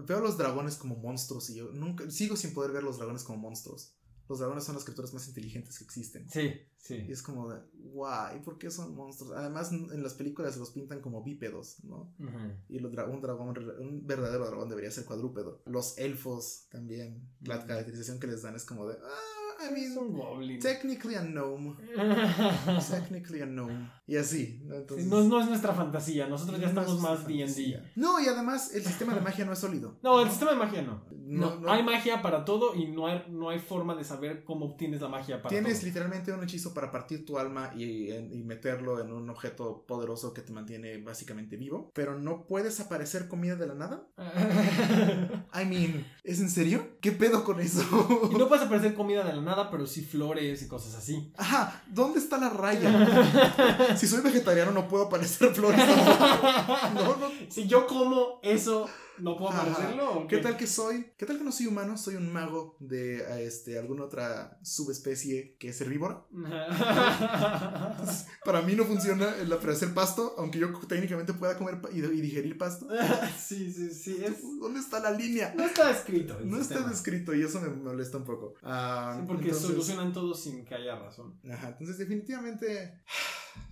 [0.05, 3.23] veo a los dragones como monstruos y yo nunca sigo sin poder ver los dragones
[3.23, 3.95] como monstruos.
[4.29, 6.29] Los dragones son las criaturas más inteligentes que existen.
[6.29, 7.05] Sí, Y sí.
[7.09, 9.33] es como de, guay, ¿por qué son monstruos?
[9.35, 12.13] Además, en las películas los pintan como bípedos, ¿no?
[12.69, 13.49] Y los dra- un dragón,
[13.79, 15.61] un verdadero dragón debería ser cuadrúpedo.
[15.65, 19.97] Los elfos también, la caracterización que les dan es como de, ah, I Es mean,
[19.97, 20.59] un goblin.
[20.59, 21.75] technically a gnome,
[22.89, 23.91] technically a gnome.
[24.07, 24.75] Y así, ¿no?
[24.75, 27.27] Entonces, no, no es nuestra fantasía, nosotros ya no estamos es más.
[27.27, 27.81] D&D.
[27.95, 29.97] No, y además el sistema de magia no es sólido.
[30.01, 31.03] No, el sistema de magia no.
[31.31, 31.71] No, No, no.
[31.71, 35.07] hay magia para todo y no hay, no hay forma de saber cómo obtienes la
[35.09, 35.87] magia para Tienes todo.
[35.87, 40.41] literalmente un hechizo para partir tu alma y, y meterlo en un objeto poderoso que
[40.41, 44.07] te mantiene básicamente vivo, pero no puedes aparecer comida de la nada.
[45.53, 46.97] I mean, ¿es en serio?
[47.01, 47.83] ¿Qué pedo con eso?
[48.31, 51.31] y no puedes aparecer comida de la nada, pero sí flores y cosas así.
[51.37, 52.89] Ajá, ¿dónde está la raya?
[53.97, 55.79] Si soy vegetariano no puedo aparecer flores.
[56.93, 57.29] No, no.
[57.49, 58.87] Si yo como eso,
[59.21, 59.61] ¿no puedo Ajá.
[59.63, 60.11] aparecerlo?
[60.19, 61.13] o ¿Qué tal que soy?
[61.17, 61.97] ¿Qué tal que no soy humano?
[61.97, 66.25] Soy un mago de este, alguna otra subespecie que es herbívora.
[66.31, 72.21] Entonces, para mí no funciona el aparecer pasto, aunque yo técnicamente pueda comer y, y
[72.21, 72.87] digerir pasto.
[73.37, 74.21] sí, sí, sí.
[74.23, 75.53] es- ¿Dónde está la línea?
[75.55, 76.37] No está escrito.
[76.39, 78.53] el No está descrito y eso me molesta un poco.
[78.63, 81.39] Ah, Sí, porque entonces- solucionan todo sin que haya razón.
[81.51, 83.01] Ajá, entonces definitivamente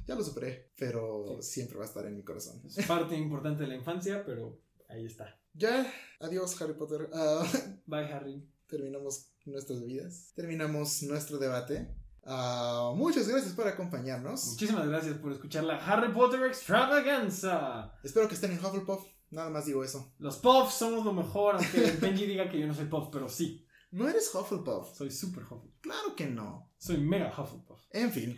[0.06, 2.62] ya lo superé, pero siempre va a estar en mi corazón.
[2.66, 5.40] Es parte importante de la infancia, pero ahí está.
[5.54, 7.10] Ya, adiós Harry Potter.
[7.14, 7.46] Ah,
[7.86, 8.48] Bye, Harry.
[8.68, 11.96] terminamos nuestras vidas, terminamos nuestro debate.
[12.30, 14.46] Ah, muchas gracias por acompañarnos.
[14.48, 17.94] Muchísimas gracias por escuchar la Harry Potter Extravaganza.
[18.04, 19.06] Espero que estén en Hufflepuff.
[19.30, 20.14] Nada más digo eso.
[20.20, 23.66] Los Puffs somos lo mejor, aunque Benji diga que yo no soy Puff, pero sí,
[23.92, 24.96] No eres Hufflepuff.
[24.96, 25.80] soy super Hufflepuff.
[25.82, 26.72] Claro que no.
[26.78, 27.80] Soy mega Hufflepuff.
[27.92, 28.38] En fin.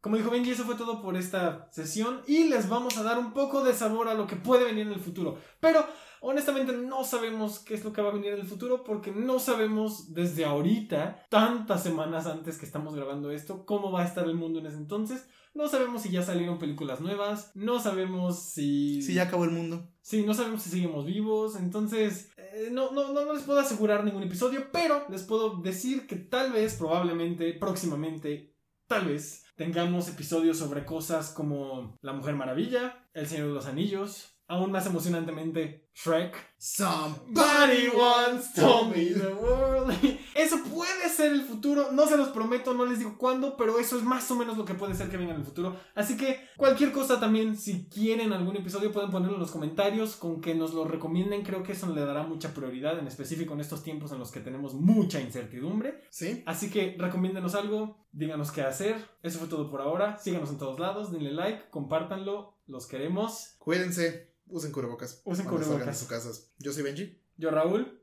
[0.00, 3.34] Como dijo Benji, eso fue todo por esta sesión y les vamos a dar un
[3.34, 5.38] poco de sabor a lo que puede venir en el futuro.
[5.60, 5.84] Pero
[6.20, 9.38] honestamente no sabemos qué es lo que va a venir en el futuro porque no
[9.38, 14.34] sabemos desde ahorita, tantas semanas antes que estamos grabando esto, cómo va a estar el
[14.34, 15.26] mundo en ese entonces.
[15.52, 19.02] No sabemos si ya salieron películas nuevas, no sabemos si...
[19.02, 19.92] Si ya acabó el mundo.
[20.00, 24.04] Sí, no sabemos si seguimos vivos, entonces eh, no, no, no, no les puedo asegurar
[24.04, 28.54] ningún episodio, pero les puedo decir que tal vez, probablemente, próximamente,
[28.86, 34.40] tal vez, tengamos episodios sobre cosas como La Mujer Maravilla, El Señor de los Anillos,
[34.48, 36.34] aún más emocionantemente, Shrek.
[36.58, 39.94] Somebody once told me the world.
[40.34, 43.98] Eso puede ser el futuro, no se los prometo, no les digo cuándo, pero eso
[43.98, 45.76] es más o menos lo que puede ser que venga en el futuro.
[45.94, 50.40] Así que cualquier cosa también, si quieren algún episodio, pueden ponerlo en los comentarios, con
[50.40, 53.82] que nos lo recomienden, creo que eso le dará mucha prioridad, en específico en estos
[53.82, 56.04] tiempos en los que tenemos mucha incertidumbre.
[56.10, 56.42] ¿Sí?
[56.46, 58.96] Así que recomiéndenos algo, díganos qué hacer.
[59.22, 60.18] Eso fue todo por ahora.
[60.18, 63.56] Síganos en todos lados, denle like, compártanlo, los queremos.
[63.58, 64.30] Cuídense.
[64.50, 65.22] Usen cubrebocas.
[65.24, 65.86] Usen cubrebocas.
[65.86, 66.50] de sus casas.
[66.58, 67.20] Yo soy Benji.
[67.36, 68.00] Yo, Raúl,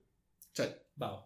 [0.54, 0.68] Chao.
[0.96, 1.26] Bao.